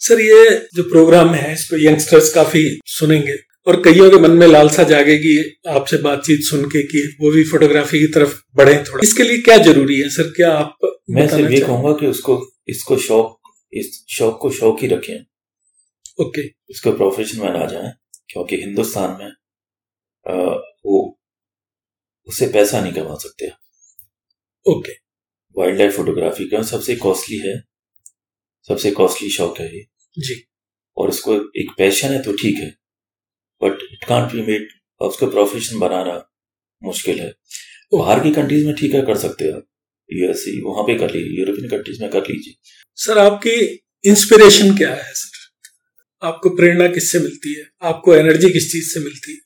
सर 0.00 0.20
ये 0.20 0.68
जो 0.74 0.82
प्रोग्राम 0.82 1.34
है 1.34 1.52
इसको 1.52 1.76
यंगस्टर्स 1.76 2.32
काफ़ी 2.34 2.64
सुनेंगे। 2.86 3.36
और 3.66 3.80
कईयों 3.82 4.10
के 4.10 4.16
मन 4.16 4.30
में 4.30 4.46
लालसा 4.46 4.82
जागेगी 4.82 5.36
आपसे 5.68 5.96
बातचीत 5.98 6.40
सुन 6.40 6.64
के 6.64 6.82
कि 6.82 7.00
वो 7.20 7.30
भी 7.30 7.44
फोटोग्राफी 7.44 7.98
की 7.98 8.06
तरफ़ 8.06 8.34
बढ़े 8.56 8.74
थोड़ा। 8.74 9.00
इसके 9.04 9.22
लिए 9.22 9.38
क्या 9.38 9.56
ज़रूरी 9.58 10.00
है? 10.00 10.08
सर 10.08 10.22
क्या 10.22 10.52
आप 10.52 10.78
मैं 11.10 11.28
सिर्फ़ 11.28 11.52
ये 11.52 11.60
कहूँगा 11.60 11.92
कि 11.92 12.06
उसको 12.06 12.54
इसको 12.68 12.96
शौक 12.96 13.52
इस 13.72 14.04
शौक 14.08 14.38
को 14.42 14.50
शौक 14.50 14.82
ही 14.82 14.88
रखें। 14.88 15.18
ओके। 16.20 16.42
इसको 16.70 16.92
प्रोफेशन 16.92 17.40
में 17.40 17.52
ना 17.52 17.66
जाए 17.66 17.92
क्योंकि 18.28 18.56
हिंदुस्तान 18.56 19.16
में 19.20 19.32
आ, 20.26 20.32
वो 20.86 21.18
उससे 22.28 22.46
पैसा 22.46 22.80
नहीं 22.80 22.92
कमा 22.92 23.14
सकते। 23.14 23.48
ओके। 24.66 24.92
वाइल्ड 25.56 25.78
लाइफ 25.78 25.96
फोटोग्राफी 25.96 26.44
का 26.44 26.62
सबसे 26.62 26.96
कॉस्टली 26.96 27.38
है। 27.38 27.62
सबसे 28.68 28.90
कॉस्टली 28.90 29.30
शौक 29.30 29.58
है 29.60 29.76
ये। 29.76 29.86
जी। 30.18 30.42
और 30.96 31.08
उसको 31.08 31.34
एक 31.34 31.70
पैशन 31.78 32.08
है 32.08 32.22
तो 32.22 32.32
ठीक 32.32 32.56
है 32.56 32.68
but 33.62 33.72
it 33.92 34.04
can't 34.04 34.32
be 34.32 34.42
made 34.42 34.68
उसको 35.00 35.26
प्रोफेशन 35.26 35.78
बनाना 35.78 36.32
मुश्किल 36.82 37.20
है। 37.20 37.34
बाहर 37.94 38.20
की 38.20 38.30
कंट्रीज़ 38.30 38.66
में 38.66 38.74
ठीक 38.74 38.94
है 38.94 39.02
कर 39.02 39.16
सकते 39.16 39.44
हैं 39.44 39.52
आप। 39.52 39.66
यूएसए 40.12 40.60
वहाँ 40.60 40.82
पे 40.82 40.94
कर 40.94 41.10
लीजिए 41.10 41.38
यूरोपियन 41.38 41.68
कंट्रीज़ 41.68 42.02
में 42.02 42.10
कर 42.10 42.20
लीजिए। 42.20 42.54
सर 42.94 43.18
आपकी 43.18 43.84
इंस्पिरेशन 44.04 44.76
क्या 44.76 44.94
है 44.94 45.12
सर? 45.14 45.36
आपको 46.26 46.50
प्रेरणा 46.50 46.88
किससे 46.88 47.18
मिलती 47.18 47.54
है? 47.54 47.70
आपको 47.82 48.14
एनर्जी 48.14 48.52
किस 48.52 48.72
चीज़ 48.72 48.94
से 48.94 49.00
मिलती 49.00 49.32
है? 49.32 49.38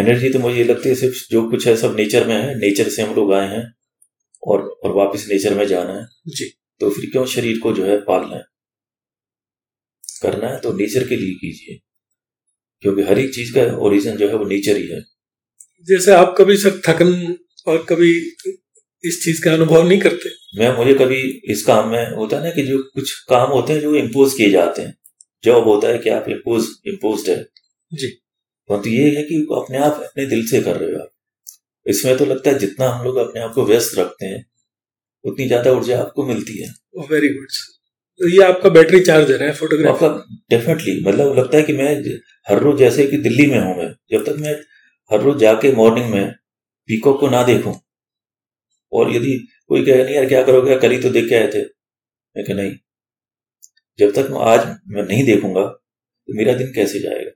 एनर्जी 0.00 0.30
तो 0.30 0.38
मुझे 0.38 0.64
लगती 0.64 0.88
है 0.88 0.94
सिर्फ़ 0.94 1.16
जो 1.30 1.50
कुछ 1.50 1.66
है 1.66 1.76
सब 1.76 1.96
नेचर 1.96 2.26
में 2.26 2.34
है। 2.34 2.54
नेचर 2.54 2.88
से 2.88 3.02
हम 3.02 3.14
लोग 3.14 3.32
आए 3.34 3.48
हैं 3.48 3.74
और 4.46 4.62
और 4.84 4.92
वापस 4.92 5.26
नेचर 5.28 5.54
में 5.54 5.66
जाना 5.66 5.92
है। 5.92 6.06
जी। 6.26 6.44
तो 6.80 6.90
फिर 6.90 7.10
क्यों 7.10 7.26
शरीर 7.26 7.58
को 7.58 7.72
जो 7.72 7.84
है 7.84 8.00
पालना 8.00 8.36
है? 8.36 8.53
करना 10.24 10.48
है 10.48 10.60
तो 10.60 10.72
नेचर 10.72 11.08
के 11.08 11.16
लिए 11.16 11.34
कीजिए। 11.34 11.78
क्योंकि 12.82 13.02
हर 13.02 13.18
एक 13.18 13.34
चीज़ 13.34 13.54
का 13.54 13.62
ओरिजिन 13.78 14.16
जो 14.16 14.28
है 14.28 14.36
वो 14.36 14.44
नेचर 14.44 14.76
ही 14.76 14.86
है। 14.86 15.00
जैसे 15.88 16.12
आप 16.12 16.34
कभी 16.38 16.56
सर 16.56 16.80
थकन 16.88 17.12
और 17.66 17.84
कभी 17.88 18.10
इस 19.04 19.20
चीज़ 19.24 19.42
का 19.44 19.52
अनुभव 19.52 19.86
नहीं 19.88 19.98
करते? 20.00 20.30
मैं 20.58 20.76
मुझे 20.76 20.94
कभी 20.94 21.20
इस 21.50 21.64
काम 21.64 21.88
में 21.88 22.10
होता 22.10 22.36
है 22.36 22.42
ना 22.42 22.50
कि 22.50 22.62
जो 22.62 22.78
कुछ 22.94 23.12
काम 23.28 23.50
होते 23.50 23.72
हैं 23.72 23.80
जो 23.80 23.94
इम्पोज 23.94 24.34
किए 24.34 24.50
जाते 24.50 24.82
हैं। 24.82 24.94
जॉब 25.44 25.64
होता 25.64 25.88
है 25.88 25.98
कि 25.98 26.10
आप 26.10 26.28
इम्पोज 26.28 26.68
इम्पोज 26.86 27.28
है। 27.28 27.36
जी। 27.92 28.06
परंतु 28.70 28.90
ये 28.90 29.08
है 29.16 29.22
कि 29.22 29.36
अपने 29.52 29.78
आप 29.78 30.00
अपने 30.02 30.26
दिल 30.26 30.46
से 30.46 30.60
कर 30.62 30.76
रहे 30.76 30.90
हो 30.90 31.02
आप। 31.02 31.10
इसमें 31.86 32.16
तो 32.16 32.26
लगता 32.26 32.50
है 32.50 32.58
जितना 32.58 32.88
हम 32.88 33.04
लोग 33.04 33.16
अपने 33.16 33.40
आप 33.40 33.52
को 33.54 33.64
व्यस्त 33.64 33.98
रखते 33.98 34.26
हैं 34.26 34.44
उतनी 35.24 35.46
ज़्यादा 35.46 35.72
ऊर्जा 35.72 35.98
आपको 35.98 36.26
मिलती 36.26 36.58
है। 36.62 36.68
वेरी 37.10 37.28
गुड 37.28 37.48
तो 38.20 38.28
ये 38.28 38.42
आपका 38.42 38.70
बैटरी 38.70 39.00
चार्जर 39.00 39.42
है 39.42 39.50
फोटोग्राफर 39.52 40.12
डेफिनेटली 40.50 41.00
मतलब 41.06 41.38
लगता 41.38 41.56
है 41.56 41.62
कि 41.62 41.72
मैं 41.72 41.88
हर 42.48 42.58
रोज 42.58 42.78
जैसे 42.78 43.06
कि 43.06 43.16
दिल्ली 43.16 43.46
में 43.46 43.58
हूँ 43.58 43.76
मैं 43.78 43.88
जब 44.12 44.24
तक 44.24 44.36
मैं 44.40 44.52
हर 45.10 45.20
रोज 45.20 45.40
जाके 45.40 45.72
मॉर्निंग 45.72 46.10
में 46.10 46.32
पीकॉक 46.88 47.20
को 47.20 47.28
ना 47.28 47.42
देखूँ 47.42 47.74
और 48.92 49.14
यदि 49.14 49.36
कोई 49.68 49.84
कहे 49.86 50.04
नहीं 50.04 50.14
यार 50.14 50.26
क्या 50.26 50.42
करोगे? 50.42 50.76
कल 50.76 50.90
ही 50.90 50.98
तो 51.02 51.10
देख 51.10 51.28
के 51.28 51.34
आए 51.34 51.48
थे। 51.54 51.60
मैं 51.60 52.44
कह 52.44 52.54
नहीं। 52.54 52.72
जब 53.98 54.12
तक 54.12 54.28
मैं 54.30 54.40
आज 54.44 54.66
मैं 54.88 55.02
नहीं 55.02 55.24
देखूँगा 55.26 55.64
तो 55.64 56.34
मेरा 56.36 56.54
दिन 56.54 56.72
कैसे 56.74 57.00
जाएगा? 57.00 57.30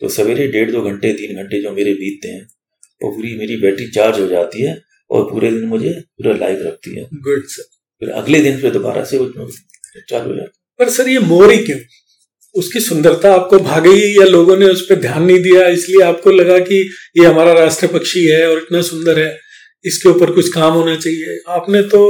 तो 0.00 0.08
सवेरे 0.08 0.46
डेढ़ 0.48 0.70
दो 0.70 0.82
घंटे 0.82 1.12
तीन 1.12 1.42
घंटे 1.42 1.62
जो 1.62 1.72
मेरे 1.72 1.92
बीतते 1.94 2.28
हैं 2.28 2.42
वो 2.42 3.10
तो 3.10 3.14
पूरी 3.16 3.36
मेरी 3.38 3.56
बैटरी 3.56 3.86
चार्ज 3.90 4.20
हो 4.20 4.26
जाती 4.28 4.62
है 4.62 4.80
और 5.10 5.30
पूरे 5.30 5.50
दिन 5.50 5.64
मुझे 5.68 5.92
पूरा 5.92 6.36
लाइव 6.36 6.66
रखती 6.66 6.98
है। 6.98 7.04
गुड 7.14 7.44
सर 7.46 7.70
फिर 8.02 8.10
अगले 8.12 8.40
दिन 8.42 8.60
फिर 8.60 8.72
दोबारा 8.72 9.04
से 9.04 9.18
चालू 10.00 10.34
हो 10.34 10.46
पर 10.80 10.88
सर, 10.90 11.08
ये 11.08 11.18
मोर 11.20 11.50
ही 11.52 11.58
क्यों? 11.60 11.78
उसकी 12.54 12.80
सुंदरता 12.80 13.32
आपको 13.34 13.58
भाग 13.60 13.86
या 13.86 14.24
लोगों 14.26 14.56
ने 14.56 14.66
उस 14.68 14.86
पर 14.88 15.00
ध्यान 15.00 15.22
नहीं 15.22 15.38
दिया, 15.40 15.68
इसलिए 15.68 16.02
आपको 16.04 16.30
लगा 16.32 16.58
कि 16.60 16.80
ये 17.16 17.26
हमारा 17.26 17.52
राष्ट्रीय 17.54 17.92
पक्षी 17.92 18.24
है 18.26 18.46
और 18.48 18.58
इतना 18.58 18.80
सुंदर 18.82 19.18
है, 19.18 19.38
इसके 19.84 20.08
ऊपर 20.08 20.30
कुछ 20.30 20.48
काम 20.54 20.72
होना 20.72 20.96
चाहिए। 20.96 21.38
आपने 21.50 21.82
तो 21.84 22.00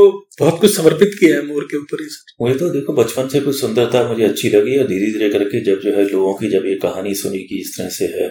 बहुत 0.41 0.61
कुछ 0.61 0.75
समर्पित 0.77 1.15
किया 1.21 1.37
है 1.37 1.47
मोर 1.47 1.65
के 1.65 1.77
ऊपर 1.77 2.07
मुझे 2.41 2.55
तो 2.59 2.69
देखो, 2.71 2.93
बचपन 2.93 3.29
से 3.29 3.41
कुछ 3.41 3.61
सुंदरता 3.61 4.03
मुझे 4.09 4.25
अच्छी 4.25 4.49
लगी 4.49 4.77
और 4.79 4.87
धीरे 4.89 5.13
धीरे 5.13 5.29
करके 5.31 5.61
जब 5.65 5.81
जो 5.81 5.97
है 5.97 6.05
लोगों 6.05 6.35
की 6.35 6.49
जब 6.51 6.67
ये 6.67 6.75
कहानी 6.83 7.15
सुनी 7.15 7.39
कि 7.41 7.61
इस 7.61 7.77
तरह 7.79 7.89
से 7.91 8.05
है 8.15 8.29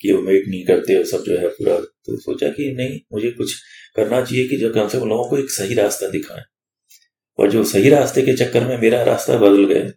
कि 0.00 0.12
उम्मीद 0.12 0.44
नहीं 0.48 0.64
करते 0.64 0.96
और 0.96 1.04
सब 1.06 1.24
जो 1.24 1.38
है 1.38 1.48
पूरा 1.48 1.76
तो 1.76 2.16
सोचा 2.18 2.48
कि 2.48 2.72
नहीं, 2.78 2.98
मुझे 3.12 3.30
कुछ 3.30 3.54
करना 3.96 4.20
चाहिए 4.22 4.48
कि 4.48 4.56
जो 4.56 4.70
कम 4.70 4.88
से 4.88 4.98
कम 4.98 5.08
लोगों 5.08 5.28
को 5.30 5.38
एक 5.38 5.50
सही 5.50 5.74
रास्ता 5.74 6.08
दिखाए। 6.08 6.42
और 7.38 7.50
जो 7.50 7.64
सही 7.64 7.88
रास्ते 7.88 8.22
के 8.22 8.36
चक्कर 8.36 8.64
में 8.64 8.78
मेरा 8.78 9.02
रास्ता 9.02 9.36
बदल 9.36 9.64
गया। 9.64 9.92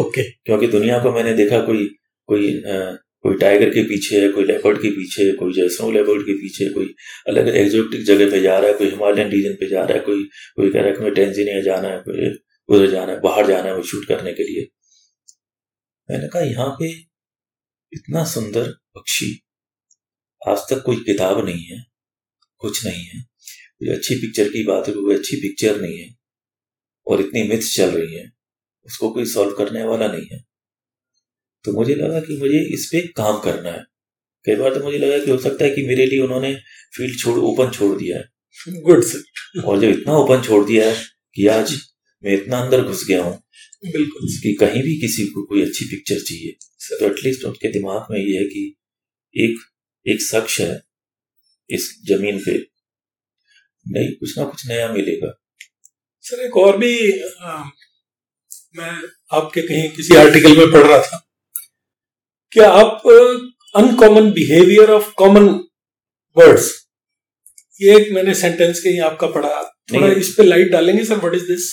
ओके। 0.00 0.30
क्योंकि 0.30 0.66
दुनिया 0.66 0.98
को 0.98 1.12
मैंने 1.12 1.32
देखा 1.32 1.60
कोई 1.60 1.86
कोई 2.26 2.62
आ, 2.62 2.96
कोई 3.22 3.34
टाइगर 3.34 3.70
के 3.70 3.82
पीछे 3.82 4.20
है 4.20 4.28
कोई 4.28 4.44
लेपर्ड 4.44 4.78
के 4.78 4.90
पीछे 4.90 5.22
है 5.22 5.32
कोई 5.32 5.52
जैसो 5.52 5.90
लेपर्ड 5.90 6.22
के 6.22 6.32
पीछे 6.32 6.68
कोई 6.74 6.94
अलग 7.28 7.48
एग्जोटिक 7.48 8.04
जगह 8.04 8.30
पे 8.30 8.40
जा 8.40 8.58
रहा 8.58 8.70
है 8.70 8.76
कोई 8.76 8.90
हिमालयन 8.90 9.28
रीजन 9.28 9.52
पे 9.52 9.68
जा 9.68 9.84
रहा 9.84 9.98
है 9.98 10.04
कोई 10.04 10.24
कोई 10.56 10.70
कह 10.70 10.80
रहा 10.80 11.04
है 11.04 11.10
टेंजिनिया 11.10 11.60
जाना 11.60 11.88
है 11.88 11.98
कोई 11.98 12.30
उधर 12.68 12.90
जाना 12.90 13.12
है 13.12 13.20
बाहर 13.20 13.46
जाना 13.46 13.68
है 13.68 13.76
वो 13.76 13.82
शूट 13.82 14.06
करने 14.06 14.32
के 14.32 14.42
लिए। 14.42 14.68
मैंने 16.10 16.28
कहा 16.28 16.42
यहाँ 16.42 16.76
पे 16.80 16.90
इतना 17.92 18.24
सुंदर 18.24 18.72
पक्षी 18.94 19.42
आज 20.48 20.58
तक 20.58 20.82
कोई 20.86 20.96
किताब 20.96 21.44
नहीं 21.44 21.64
है 21.64 21.84
कुछ 22.56 22.86
नहीं 22.86 23.04
है। 23.04 23.20
कोई 23.78 23.88
अच्छी 23.88 24.14
पिक्चर 24.14 24.48
की 24.48 24.64
बात 24.64 24.88
है 24.88 24.94
कोई 24.94 25.14
अच्छी 25.14 25.36
पिक्चर 25.36 25.80
नहीं 25.80 25.98
है। 25.98 26.19
और 27.10 27.20
इतनी 27.20 27.42
मिथ्स 27.42 27.76
चल 27.76 27.90
रही 27.90 28.14
है 28.14 28.32
उसको 28.86 29.10
कोई 29.10 29.24
सॉल्व 29.24 29.52
करने 29.52 29.82
वाला 29.84 30.08
नहीं 30.08 30.26
है। 30.32 30.44
तो 31.64 31.72
मुझे 31.72 31.94
लगा 31.94 32.20
कि 32.20 32.36
मुझे 32.36 32.74
इस 32.74 32.86
पर 32.86 33.06
काम 33.06 33.40
करना 33.40 33.70
है। 33.70 33.84
कई 34.46 34.56
बार 34.56 34.74
तो 34.74 34.84
मुझे 34.84 34.98
लगा 34.98 35.24
कि 35.24 35.30
हो 35.30 35.38
सकता 35.38 35.64
है 35.64 35.70
कि 35.70 35.82
मेरे 35.82 36.06
लिए 36.06 36.20
उन्होंने 36.20 36.54
फ़ील्ड 36.96 37.18
छोड़ 37.18 37.38
ओपन 37.38 37.70
छोड़ 37.70 37.98
दिया 37.98 38.18
है। 38.18 38.28
गुड 38.82 39.04
सर 39.04 39.60
और 39.60 39.80
जब 39.80 39.88
इतना 39.88 40.16
ओपन 40.16 40.42
छोड़ 40.42 40.64
दिया 40.66 40.90
है 40.90 40.96
कि 41.34 41.46
आज 41.46 41.74
मैं 42.24 42.32
इतना 42.32 42.58
अंदर 42.58 42.82
घुस 42.82 43.04
गया 43.08 43.22
हूँ 43.22 43.42
बिल्कुल 43.84 44.28
कि 44.42 44.56
कहीं 44.60 44.82
भी 44.82 45.00
किसी 45.00 45.24
को 45.24 45.46
कोई 45.46 45.62
अच्छी 45.62 45.84
पिक्चर 45.84 46.20
चाहिए। 46.20 46.52
तो 46.98 47.06
एटलीस्ट 47.06 47.44
उनके 47.44 47.72
दिमाग 47.72 48.06
में 48.10 48.18
ये 48.20 48.38
है 48.38 48.44
कि 48.44 48.76
एक 49.34 49.58
एक 50.06 50.22
शख्स 50.22 50.60
है 50.60 50.82
इस 51.70 52.02
ज़मीन 52.04 52.38
पे। 52.38 52.58
नहीं 53.86 54.12
कुछ 54.12 54.38
ना 54.38 54.44
कुछ 54.44 54.66
नया 54.68 54.92
मिलेगा। 54.92 55.40
सर 56.30 56.40
एक 56.40 56.56
और 56.56 56.76
भी 56.78 56.94
आ, 57.20 57.64
मैं 58.76 58.92
आपके 59.32 59.62
कहीं 59.62 59.88
किसी 59.90 60.16
आर्टिकल 60.16 60.56
में 60.56 60.72
पढ़ 60.72 60.86
रहा 60.86 60.98
था 60.98 61.18
क्या 62.52 62.68
आप 62.70 63.02
uncommon 63.74 64.30
behaviour 64.32 64.90
of 64.90 65.12
common 65.14 65.48
words 66.36 66.70
ये 67.80 67.96
एक 67.96 68.12
मैंने 68.12 68.34
सेंटेंस 68.34 68.80
कहीं 68.80 69.00
आपका 69.00 69.26
पढ़ा। 69.26 69.62
थोड़ा 69.92 70.08
इस 70.12 70.34
पे 70.36 70.42
लाइट 70.42 70.70
डालेंगे 70.72 71.04
सर 71.04 71.16
व्हाट 71.16 71.34
इज़ 71.34 71.46
दिस 71.46 71.68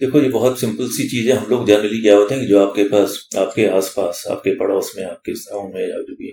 देखो 0.00 0.20
ये 0.22 0.28
बहुत 0.28 0.60
सिंपल 0.60 0.88
सी 0.88 1.08
चीज़ 1.08 1.28
है। 1.30 1.36
हम 1.36 1.50
लोग 1.50 1.66
जनरली 1.66 2.00
क्या 2.02 2.14
होते 2.16 2.34
हैं 2.34 2.42
कि 2.42 2.48
जो 2.48 2.66
आपके 2.66 2.84
पास 2.88 3.18
आपके 3.38 3.66
आसपास 3.76 4.24
आपके 4.30 4.54
पड़ोस 4.54 4.92
में 4.96 5.04
आपके 5.04 5.32
गाँव 5.32 5.66
में 5.74 5.82
या 5.82 6.02
जो 6.02 6.14
भी 6.14 6.30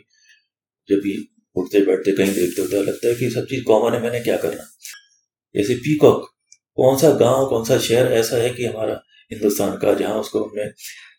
जब 0.89 1.02
भी 1.04 1.17
उठते 1.56 1.80
बैठते 1.86 2.12
कहीं 2.12 2.34
देखते 2.34 2.62
होते 2.62 2.84
लगता 2.84 3.08
है 3.08 3.15
कि 3.15 3.30
सब 3.30 3.45
चीज़ 3.45 3.63
कॉमन 3.63 3.95
है 3.95 4.02
मैंने 4.04 4.19
क्या 4.19 4.38
करना? 4.38 4.63
जैसे 5.56 5.76
पीकॉक 5.76 6.32
कौन 6.77 6.97
सा 6.97 7.09
गाँव 7.09 7.45
कौन 7.45 7.63
सा 7.65 7.77
शहर 7.79 8.11
ऐसा 8.13 8.38
है 8.38 8.49
कि 8.49 8.65
हमारा 8.65 9.01
हिंदुस्तान 9.31 9.77
का 9.77 9.93
जहाँ 9.93 10.19
उसको 10.19 10.43
हमने 10.43 10.63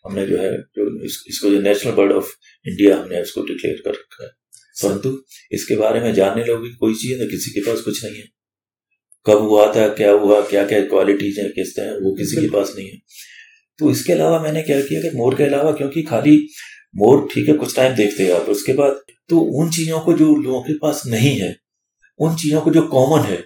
हमने 0.05 0.25
जो 0.27 0.37
है 0.37 0.51
जो 0.57 1.05
इस, 1.05 1.23
इसको 1.27 1.49
जो 1.49 1.59
नेशनल 1.61 1.91
बर्ड 1.91 2.11
ऑफ़ 2.11 2.31
इंडिया 2.65 2.97
हमने 2.97 3.21
उसको 3.21 3.41
डिक्लेयर 3.41 3.81
कर 3.85 3.91
रखा 3.91 4.23
है। 4.23 4.29
परंतु 4.83 5.17
इसके 5.51 5.75
बारे 5.75 5.99
में 5.99 6.13
जानने 6.13 6.43
लोग 6.45 6.67
कोई 6.79 6.93
चीज़ 6.93 7.21
है? 7.21 7.27
किसी 7.27 7.51
के 7.51 7.61
पास 7.61 7.81
कुछ 7.81 8.03
नहीं 8.05 8.15
है। 8.15 8.27
कब 9.25 9.41
हुआ 9.41 9.65
था 9.75 9.87
क्या 9.93 10.11
हुआ 10.11 10.41
क्या 10.41 10.65
क्या 10.65 10.81
क्वालिटीज 10.81 11.39
है 11.39 11.49
किस 11.49 11.75
तरह 11.75 11.97
वो 12.03 12.13
किसी 12.15 12.35
के 12.35 12.49
पास 12.49 12.73
नहीं 12.77 12.89
है। 12.89 12.97
तो 13.79 13.91
इसके 13.91 14.13
अलावा 14.13 14.39
मैंने 14.39 14.61
क्या 14.61 14.79
किया 14.81 15.01
कि 15.01 15.17
मोर 15.17 15.35
के 15.35 15.43
अलावा 15.43 15.71
क्योंकि 15.71 16.01
खाली 16.03 16.37
मोर 16.95 17.27
ठीक 17.33 17.49
है 17.49 17.55
कुछ 17.55 17.75
टाइम 17.75 17.95
देखते 17.95 18.23
हैं 18.23 18.33
आप 18.33 18.49
उसके 18.49 18.73
बाद 18.73 19.01
तो 19.29 19.39
उन 19.61 19.69
चीज़ों 19.71 19.99
को 19.99 20.13
जो 20.13 20.35
लोगों 20.35 20.61
के 20.61 20.73
पास 20.73 21.03
नहीं 21.07 21.35
है 21.39 21.55
उन 22.19 22.35
चीज़ों 22.35 22.61
को 22.61 22.71
जो 22.71 22.81
कॉमन 22.81 23.25
है 23.25 23.43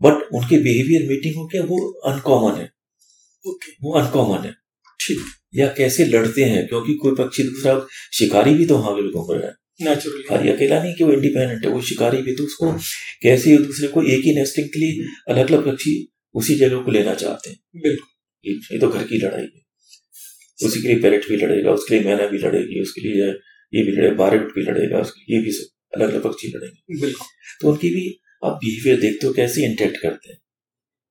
बट 0.00 0.22
उनके 0.34 0.58
बिहेवियर 0.58 1.08
मीटिंग 1.08 1.36
हो 1.36 1.46
क्या? 1.46 1.62
वो 1.62 1.78
अनकॉमन 2.06 2.58
है। 2.60 2.70
ओके 3.44 3.72
वो 3.82 3.92
अनकॉमन 4.00 4.44
है। 4.44 4.52
ठीक। 5.00 5.18
या 5.54 5.66
कैसे 5.76 6.04
लड़ते 6.04 6.44
हैं? 6.44 6.66
क्योंकि 6.68 6.94
कोई 6.94 7.14
पक्षी 7.14 7.42
दूसरा 7.42 7.74
शिकारी 8.12 8.54
भी 8.54 8.66
तो 8.66 8.76
वहाँ 8.78 8.92
पर 8.92 9.10
घूम 9.12 9.32
रहा 9.32 9.46
है। 9.46 9.54
नेचुरली 9.80 10.50
अकेला 10.50 10.82
नहीं 10.82 10.94
कि 10.94 11.04
वो 11.04 11.12
इंडिपेंडेंट 11.12 11.64
है 11.64 11.70
वो 11.70 11.80
शिकारी 11.82 12.22
भी 12.22 12.34
तो 12.36 12.44
उसको 12.44 12.72
कैसे 13.22 13.52
एक 13.54 13.60
दूसरे 13.60 13.88
को 13.88 14.02
एक 14.04 14.24
ही 14.24 14.34
नेस्टिंग 14.34 14.68
के 14.68 14.78
लिए 14.78 15.06
अलग 15.28 15.50
अलग 15.50 15.66
पक्षी 15.66 15.94
उसी 16.34 16.54
जगह 16.54 16.82
को 16.82 16.90
लेना 16.90 17.14
चाहते 17.14 17.50
हैं। 17.50 17.58
बिल्कुल। 17.76 18.74
ये 18.74 18.78
तो 18.78 18.88
घर 18.88 19.04
की 19.04 19.18
लड़ाई 19.18 19.42
है। 19.42 19.64
उसी 20.58 20.82
के 20.82 20.88
लिए 20.88 20.98
पैरेट 21.02 21.28
भी 21.28 21.36
लड़ेगा 21.36 21.72
उसके 21.72 21.94
लिए 21.94 22.04
मैना 22.04 22.26
भी 22.26 22.38
लड़ेगी 22.38 22.80
उसके 22.82 23.00
लिए 23.00 23.26
ये 23.72 23.82
भी 23.82 23.92
लड़ेगा 23.92 24.14
बारेट 24.14 24.54
भी 24.54 24.62
लड़ेगा 24.62 25.00
उसके 25.00 25.34
ये 25.34 25.40
भी 25.42 25.50
अलग 25.94 26.08
अलग 26.08 26.22
पक्षी 26.22 26.48
लड़ेंगे। 26.48 27.00
बिल्कुल। 27.00 27.26
तो 27.60 27.68
उनकी 27.70 27.88
भी 27.90 28.04
आप 28.44 28.52
बिहेवियर 28.52 29.00
देखते 29.00 29.26
हो 29.26 29.32
कैसे 29.32 29.64
इंटेक्ट 29.64 29.96
करते 30.02 30.32
हैं? 30.32 30.38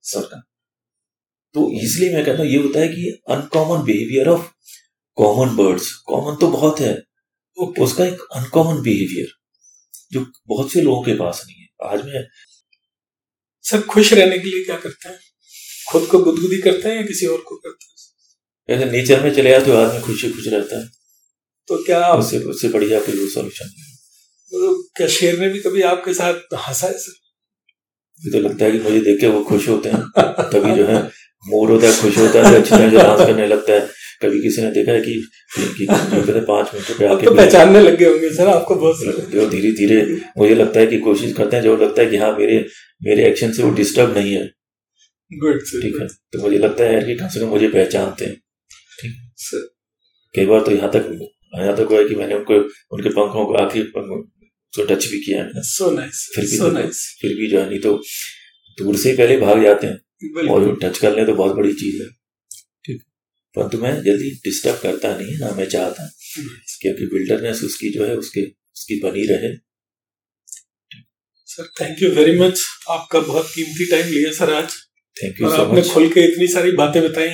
सर 0.01 0.21
का। 0.21 0.41
तो 1.53 1.81
इसलिए 1.81 2.13
मैं 2.13 2.25
कहता 2.25 2.43
हूँ 2.43 2.51
ये 2.51 2.57
होता 2.57 2.79
है 2.79 2.87
कि 2.87 3.21
uncommon 3.29 3.83
behaviour 3.83 4.27
of 4.27 4.47
common 5.13 5.55
birds 5.55 5.91
common 5.91 6.35
तो 6.35 6.47
बहुत 6.47 6.79
है 6.79 7.03
okay. 7.57 7.83
उसका 7.83 8.05
एक 8.05 8.21
अनकॉमन 8.35 8.81
बिहेवियर 8.81 9.27
जो 10.11 10.25
बहुत 10.47 10.71
से 10.71 10.81
लोगों 10.81 11.03
के 11.03 11.13
पास 11.15 11.43
नहीं 11.47 11.61
है। 11.61 11.67
आज 11.91 12.05
मैं 12.05 12.27
सर 13.61 13.81
खुश 13.81 14.13
रहने 14.13 14.39
के 14.39 14.49
लिए 14.49 14.63
क्या 14.63 14.77
करते 14.79 15.09
हैं? 15.09 15.19
खुद 15.89 16.05
को 16.05 16.19
गुदगुदी 16.19 16.61
करते 16.61 16.89
हैं 16.89 16.95
या 16.95 17.05
किसी 17.05 17.25
और 17.25 17.41
को 17.41 17.55
करते 17.55 17.85
हैं? 17.85 17.95
ऐसे 18.69 18.91
नेचर 18.91 19.23
में 19.23 19.33
चले 19.33 19.49
जाते 19.49 19.65
तो 19.65 19.77
आदमी 19.77 20.01
खुशी 20.01 20.31
खुश 20.31 20.47
रहता 20.47 20.79
है। 20.79 20.87
तो 21.67 21.83
क्या 21.83 22.13
उससे 22.13 22.39
उससे 22.39 22.69
बढ़िया 22.69 22.99
कोई 22.99 23.29
सोल्यूशन 23.29 23.65
नहीं 23.65 23.83
तो 23.83 23.94
क्या 24.97 25.07
शेर 25.07 25.39
ने 25.39 25.47
भी 25.49 25.59
कभी 25.59 25.81
आपके 25.83 26.13
साथ 26.13 26.53
हंसा 26.67 26.87
है 26.87 26.93
सर? 26.93 27.13
मुझे 28.19 28.31
तो 28.31 28.47
लगता 28.47 28.65
है 28.65 28.71
कि 28.71 28.79
मुझे 28.79 28.99
देख 29.01 29.19
के 29.21 29.27
वो 29.27 29.43
खुश 29.43 29.67
होते 29.69 29.89
हैं। 29.89 30.01
तभी 30.51 30.75
जो 30.75 30.85
है 30.85 31.01
मोर 31.45 31.71
होता 31.71 31.87
है 31.87 32.01
खुश 32.01 32.17
होता 32.17 32.47
है 32.47 32.55
अच्छी 32.55 32.69
तरह 32.69 32.91
डांस 32.93 33.19
करने 33.19 33.47
लगता 33.47 33.73
है। 33.73 33.87
कभी 34.21 34.41
किसी 34.41 34.61
ने 34.61 34.71
देखा 34.71 34.91
है 34.91 35.01
कि 35.01 35.13
कि 35.77 35.85
पाँच 35.87 36.73
मिनट 36.73 36.97
पे 36.99 37.05
आके 37.05 37.25
तो 37.25 37.33
पहचानने 37.35 37.81
लग 37.81 37.97
गए 37.97 38.05
होंगे 38.05 38.29
सर 38.35 38.47
आपको 38.47 38.75
बहुत 38.75 39.29
जो 39.31 39.47
धीरे 39.49 39.71
धीरे 39.71 40.01
मुझे 40.37 40.55
लगता 40.55 40.79
है 40.79 40.87
कि 40.87 40.99
कोशिश 40.99 41.33
करते 41.33 41.55
हैं 41.55 41.63
जो 41.63 41.75
लगता 41.77 42.01
है 42.01 42.09
कि 42.09 42.17
हाँ 42.17 42.31
मेरे 42.37 42.65
मेरे 43.01 43.27
एक्शन 43.27 43.51
से 43.51 43.63
वो 43.63 43.71
डिस्टर्ब 43.75 44.17
नहीं 44.17 44.33
है। 44.33 44.49
गुड 45.31 45.61
ठीक 45.61 46.01
है? 46.01 46.07
तो 46.07 46.41
मुझे 46.41 46.57
लगता 46.57 46.83
है 46.83 47.01
कि 47.03 47.15
कम 47.15 47.27
से 47.27 47.39
कम 47.39 47.47
मुझे 47.47 47.67
पहचानते 47.67 48.25
हैं। 48.25 48.35
ठीक? 49.01 49.13
सर 49.37 49.67
कई 50.35 50.45
बार 50.45 50.61
तो 50.61 50.71
यहाँ 50.71 50.89
तक 50.91 51.09
यहाँ 51.55 51.75
तक 51.75 51.87
हुआ 51.89 51.99
है 51.99 52.07
कि 52.07 52.15
मैंने 52.15 52.35
उनको 52.35 52.53
उनके 52.95 53.09
पंखों 53.09 53.45
को 53.45 53.53
आखिर 53.55 53.91
तो 54.75 54.85
टच 54.85 55.05
भी 55.05 55.19
किया 55.19 55.43
है। 55.43 55.49
सो 55.55 55.91
नाइस 55.91 56.31
फिर 56.35 56.45
भी 56.45 56.57
so 56.57 56.63
nice. 56.63 56.95
फिर 56.95 57.35
भी 57.35 57.47
जो 57.47 57.59
है 57.59 57.69
नहीं 57.69 57.79
तो 57.79 58.03
दूर 58.79 58.97
से 58.97 59.15
पहले 59.15 59.37
भाग 59.37 59.63
जाते 59.63 59.87
हैं। 59.87 59.97
और 60.47 60.79
टच 60.83 60.97
कर 60.97 61.15
ले 61.15 61.25
तो 61.25 61.33
बहुत 61.33 61.55
बड़ी 61.55 61.73
चीज़ 61.73 62.03
है। 62.03 62.09
परंतु 63.55 63.77
मैं 63.77 64.03
जल्दी 64.03 64.29
डिस्टर्ब 64.29 64.79
करता 64.83 65.17
नहीं 65.17 65.37
ना 65.37 65.51
मैं 65.51 65.65
चाहता। 65.65 66.11
क्योंकि 66.81 67.05
बिल्डरनेस 67.05 67.63
उसकी 67.63 67.89
जो 67.89 68.05
है 68.05 68.15
उसके 68.15 68.41
उसकी 68.41 68.99
बनी 68.99 69.25
रहे। 69.25 69.55
Sir 71.45 71.69
thank 71.81 72.03
you 72.03 72.09
very 72.09 72.39
much 72.39 72.65
आपका 72.89 73.19
बहुत 73.19 73.47
कीमती 73.55 73.91
टाइम 73.91 74.07
लिया 74.07 74.31
सर 74.31 74.53
आज। 74.53 74.73
थैंक 75.23 75.41
यू 75.41 75.47
आपने 75.47 75.81
खुल 75.81 76.09
के 76.09 76.33
इतनी 76.33 76.47
सारी 76.47 76.71
बातें 76.71 77.03
बताई। 77.03 77.29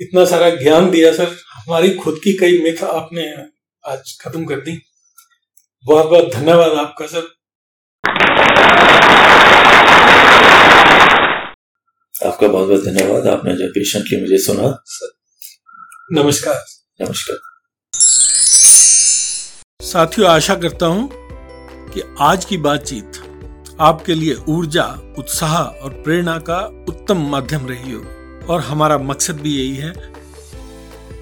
इतना 0.00 0.24
सारा 0.24 0.50
ज्ञान 0.50 0.90
दिया 0.90 1.12
सर 1.12 1.36
हमारी 1.50 1.90
खुद 1.90 2.20
की 2.24 2.32
कई 2.32 2.58
मिथ 2.58 2.82
आपने 2.82 3.32
आज 3.92 4.18
खत्म 4.20 4.44
कर 4.44 4.60
दी। 4.60 4.85
बहुत 5.86 6.06
बहुत 6.06 6.34
धन्यवाद 6.34 6.72
आपका 6.78 7.06
सर। 7.06 7.26
आपका 12.26 12.48
बहुत 12.48 12.68
बहुत 12.68 12.84
धन्यवाद। 12.84 13.26
आपने 13.26 13.54
जो 13.56 13.68
पेशेंटली 13.68 14.20
मुझे 14.20 14.38
सुना 14.38 14.70
सर। 14.86 15.12
नमस्कार। 16.12 16.64
नमस्कार। 17.00 17.38
साथियों 19.82 20.28
आशा 20.30 20.54
करता 20.54 20.86
हूँ 20.86 21.08
कि 21.92 22.02
आज 22.20 22.44
की 22.44 22.56
बातचीत 22.58 23.22
आपके 23.80 24.14
लिए 24.14 24.34
ऊर्जा 24.48 24.84
उत्साह 25.18 25.58
और 25.58 25.90
प्रेरणा 25.90 26.38
का 26.38 26.60
उत्तम 26.88 27.26
माध्यम 27.30 27.68
रही 27.68 27.92
हो 27.92 28.00
और 28.46 28.60
हमारा 28.60 28.98
मकसद 28.98 29.40
भी 29.40 29.56
यही 29.56 29.76
है 29.76 29.92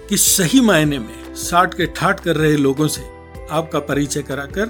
कि 0.08 0.16
सही 0.16 0.60
मायने 0.60 0.98
में 0.98 1.34
साठ 1.34 1.74
के 1.74 1.86
ठाट 1.86 2.20
कर 2.20 2.36
रहे 2.36 2.56
लोगों 2.56 2.88
से 2.88 3.13
आपका 3.50 3.78
परिचय 3.78 4.22
कराकर 4.22 4.66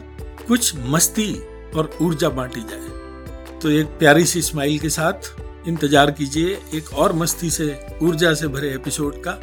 कुछ 0.49 0.73
मस्ती 0.77 1.35
और 1.77 1.99
ऊर्जा 2.03 2.29
बांटी 2.29 2.61
जाए। 2.61 3.59
तो 3.61 3.71
एक 3.71 3.87
प्यारी 3.87 4.25
सी 4.25 4.43
स्माइल 4.43 4.79
के 4.79 4.89
साथ 4.89 5.69
इंतज़ार 5.69 6.11
कीजिए 6.11 6.59
एक 6.75 6.93
और 6.95 7.13
मस्ती 7.13 7.51
से, 7.51 7.87
ऊर्जा 8.03 8.35
से 8.35 8.49
भरे 8.49 8.75
एपिसोड 8.75 9.23
का। 9.23 9.39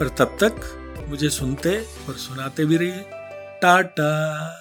पर 0.00 0.08
तब 0.08 0.36
तक 0.42 1.06
मुझे 1.08 1.28
सुनते 1.28 1.78
और 2.08 2.14
सुनाते 2.14 2.64
भी 2.64 2.76
रहिए। 2.76 3.04
टाटा! 3.62 4.60